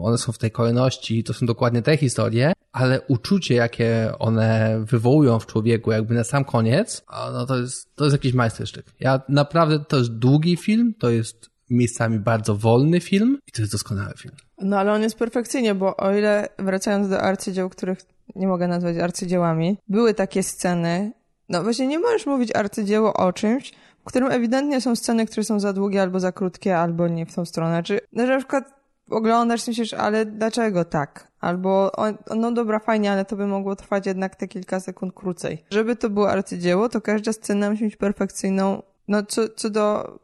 [0.03, 5.39] one są w tej kolejności, to są dokładnie te historie, ale uczucie jakie one wywołują
[5.39, 8.87] w człowieku jakby na sam koniec, no to jest, to jest jakiś majstersztyk.
[9.01, 13.73] Ja naprawdę, to jest długi film, to jest miejscami bardzo wolny film i to jest
[13.73, 14.35] doskonały film.
[14.59, 17.99] No ale on jest perfekcyjnie, bo o ile wracając do arcydzieł, których
[18.37, 21.13] nie mogę nazwać arcydziełami, były takie sceny,
[21.49, 23.73] no właśnie nie możesz mówić arcydzieło o czymś,
[24.07, 27.45] którym ewidentnie są sceny, które są za długie albo za krótkie, albo nie w tą
[27.45, 27.83] stronę.
[27.83, 28.65] Czy na przykład
[29.11, 31.29] oglądasz i myślisz, ale dlaczego tak?
[31.41, 31.93] Albo,
[32.37, 35.65] no dobra, fajnie, ale to by mogło trwać jednak te kilka sekund krócej.
[35.71, 40.19] Żeby to było arcydzieło, to każda scena musi być perfekcyjną, no co, co do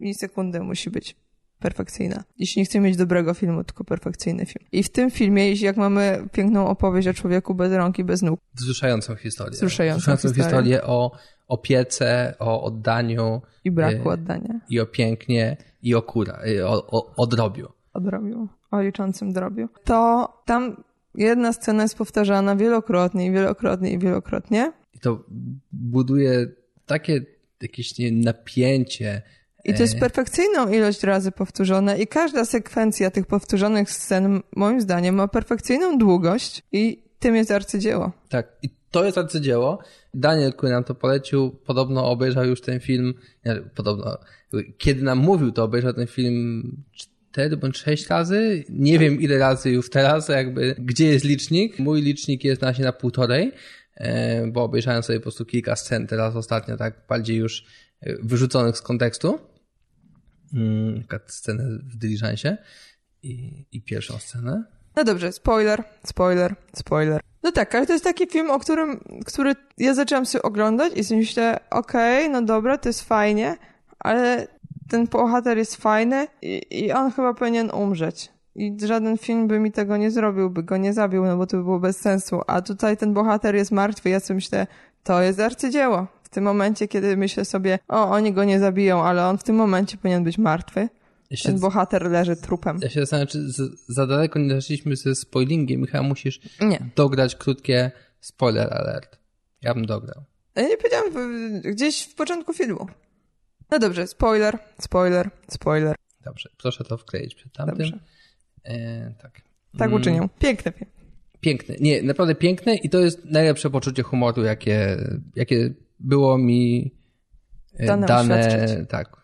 [0.00, 1.16] milisekundy musi być
[1.58, 2.24] perfekcyjna.
[2.38, 4.66] Jeśli nie chcemy mieć dobrego filmu, tylko perfekcyjny film.
[4.72, 8.22] I w tym filmie, jeśli jak mamy piękną opowieść o człowieku bez rąk i bez
[8.22, 9.52] nóg, Wzruszającą historię.
[9.52, 10.44] Wzruszającą Wzruszającą historię.
[10.44, 11.10] historię o
[11.48, 16.86] opiece, o oddaniu i braku E, oddania, i o pięknie i o kura, i o,
[16.86, 17.68] o, o drobiu.
[17.94, 20.84] o drobiu, o liczącym drobiu, to tam
[21.14, 24.72] jedna scena jest powtarzana wielokrotnie i wielokrotnie i wielokrotnie.
[24.94, 25.24] I to
[25.72, 26.46] buduje
[26.86, 27.20] takie
[27.62, 29.22] jakieś nie, napięcie.
[29.64, 35.14] I to jest perfekcyjną ilość razy powtórzone i każda sekwencja tych powtórzonych scen, moim zdaniem,
[35.14, 38.12] ma perfekcyjną długość i tym jest arcydzieło.
[38.28, 39.78] Tak, i to jest arcydzieło.
[40.14, 43.14] Daniel, który nam to polecił, podobno obejrzał już ten film,
[43.44, 44.18] nie, podobno,
[44.78, 48.64] kiedy nam mówił, to obejrzał ten film cztery bądź sześć razy.
[48.68, 51.78] Nie wiem ile razy już teraz, jakby, gdzie jest licznik.
[51.78, 53.52] Mój licznik jest na, na półtorej,
[53.94, 57.64] e, bo obejrzałem sobie po prostu kilka scen teraz ostatnio, tak bardziej już
[58.00, 59.38] e, wyrzuconych z kontekstu.
[60.54, 62.56] Mm, Taka scenę w dyliżansie
[63.22, 64.77] i, i pierwszą scenę.
[64.98, 67.20] No dobrze, spoiler, spoiler, spoiler.
[67.42, 71.04] No tak, ale to jest taki film, o którym, który ja zaczęłam sobie oglądać i
[71.04, 73.56] sobie myślę, okej, no dobra, to jest fajnie,
[73.98, 74.48] ale
[74.88, 78.32] ten bohater jest fajny i, i on chyba powinien umrzeć.
[78.54, 81.56] I żaden film by mi tego nie zrobił, by go nie zabił, no bo to
[81.56, 82.40] by było bez sensu.
[82.46, 84.66] A tutaj ten bohater jest martwy, ja sobie myślę,
[85.02, 86.06] to jest arcydzieło.
[86.22, 89.56] W tym momencie, kiedy myślę sobie, o, oni go nie zabiją, ale on w tym
[89.56, 90.88] momencie powinien być martwy.
[91.30, 92.78] Ja się, Ten bohater leży trupem.
[92.82, 93.46] ja się zastanawiam, czy
[93.88, 95.80] za daleko nie zaszliśmy ze spoilingiem.
[95.80, 96.90] Michał, musisz Nie.
[96.96, 99.18] dograć krótkie spoiler alert.
[99.62, 100.24] Ja bym dograł.
[100.56, 101.12] Ja nie powiedziałam
[101.60, 102.86] gdzieś w początku filmu.
[103.70, 105.96] No dobrze, spoiler, spoiler, spoiler.
[106.24, 107.78] Dobrze, proszę to wkleić przed tamtym.
[107.78, 107.98] Dobrze.
[108.64, 109.40] E, tak.
[109.78, 110.28] Tak Mm, uczynił.
[110.38, 110.90] Piękny film.
[111.40, 111.76] Piękny.
[111.80, 114.96] Nie, naprawdę piękny i to jest najlepsze poczucie humoru, jakie,
[115.36, 116.94] jakie było mi
[117.78, 119.16] e, Dane dane, tak.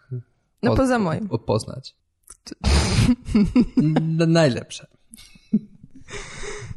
[0.65, 1.29] No po- poza moim.
[1.29, 1.95] po- Poznać.
[4.27, 4.87] Najlepsze.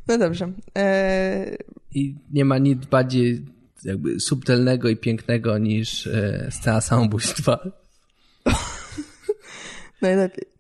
[0.07, 0.51] No dobrze.
[0.75, 1.57] Eee,
[1.93, 3.45] I nie ma nic bardziej
[3.83, 7.59] jakby subtelnego i pięknego niż e, scena samobójstwa.
[10.01, 10.56] najlepiej.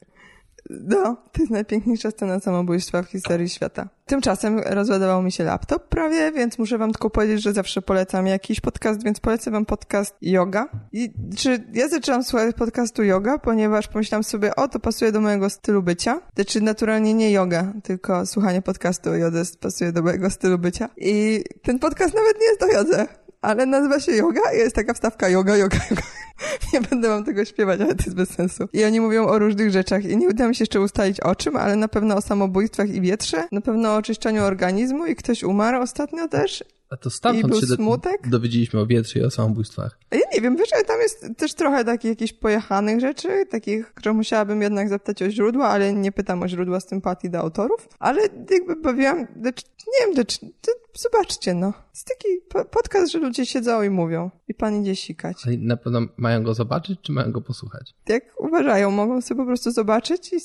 [0.69, 3.87] No, to jest najpiękniejsza scena samobójstwa w historii świata.
[4.05, 8.59] Tymczasem rozładował mi się laptop prawie, więc muszę wam tylko powiedzieć, że zawsze polecam jakiś
[8.59, 10.69] podcast, więc polecę wam podcast yoga.
[10.91, 15.49] I czy ja zaczęłam słuchać podcastu yoga, ponieważ pomyślałam sobie, o, to pasuje do mojego
[15.49, 16.21] stylu bycia.
[16.35, 20.89] Znaczy naturalnie nie yoga, tylko słuchanie podcastu o jodze pasuje do mojego stylu bycia.
[20.97, 23.07] I ten podcast nawet nie jest o jodze,
[23.41, 26.01] ale nazywa się yoga i jest taka wstawka yoga, yoga, yoga.
[26.73, 28.67] Nie będę wam tego śpiewać, ale to jest bez sensu.
[28.73, 31.55] I oni mówią o różnych rzeczach i nie uda mi się jeszcze ustalić o czym,
[31.55, 35.81] ale na pewno o samobójstwach i wietrze, na pewno o oczyszczaniu organizmu i ktoś umarł
[35.81, 36.63] ostatnio też.
[36.89, 38.29] A to I stamtąd był się do, smutek?
[38.29, 39.99] dowiedzieliśmy o wietrze i o samobójstwach.
[40.11, 43.93] A Ja nie wiem, wiesz, ale tam jest też trochę takich jakichś pojechanych rzeczy, takich,
[44.03, 47.87] że musiałabym jednak zapytać o źródła, ale nie pytam o źródła sympatii do autorów.
[47.99, 48.21] Ale
[48.51, 51.73] jakby bawiłam, lecz, nie wiem, lecz, to zobaczcie, no.
[51.93, 54.31] jest taki po- podcast, że ludzie siedzą i mówią.
[54.47, 55.37] I pan idzie sikać.
[55.45, 57.95] Ale na pewno mają go zobaczyć, czy mają go posłuchać?
[58.07, 60.37] jak uważają, mogą sobie po prostu zobaczyć i...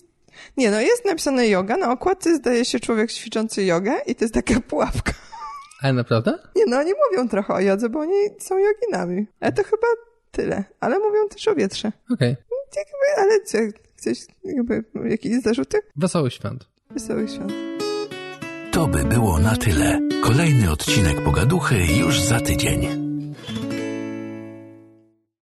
[0.57, 4.35] Nie, no jest napisane yoga, na okładce zdaje się człowiek ćwiczący jogę i to jest
[4.35, 5.13] taka pułapka.
[5.83, 6.39] Ale naprawdę?
[6.57, 9.27] Nie, no oni mówią trochę o jodze, bo oni są joginami.
[9.41, 9.87] Ale to chyba
[10.31, 10.65] tyle.
[10.81, 11.93] Ale mówią też o wietrze.
[12.11, 12.37] Okej.
[12.77, 13.59] Jakby, ale co,
[13.97, 15.79] chcesz jakby jakieś zarzuty?
[15.97, 16.69] Wesołych świąt.
[16.91, 17.53] Wesołych świąt.
[18.73, 20.01] To by było na tyle.
[20.23, 22.89] Kolejny odcinek Pogaduchy już za tydzień.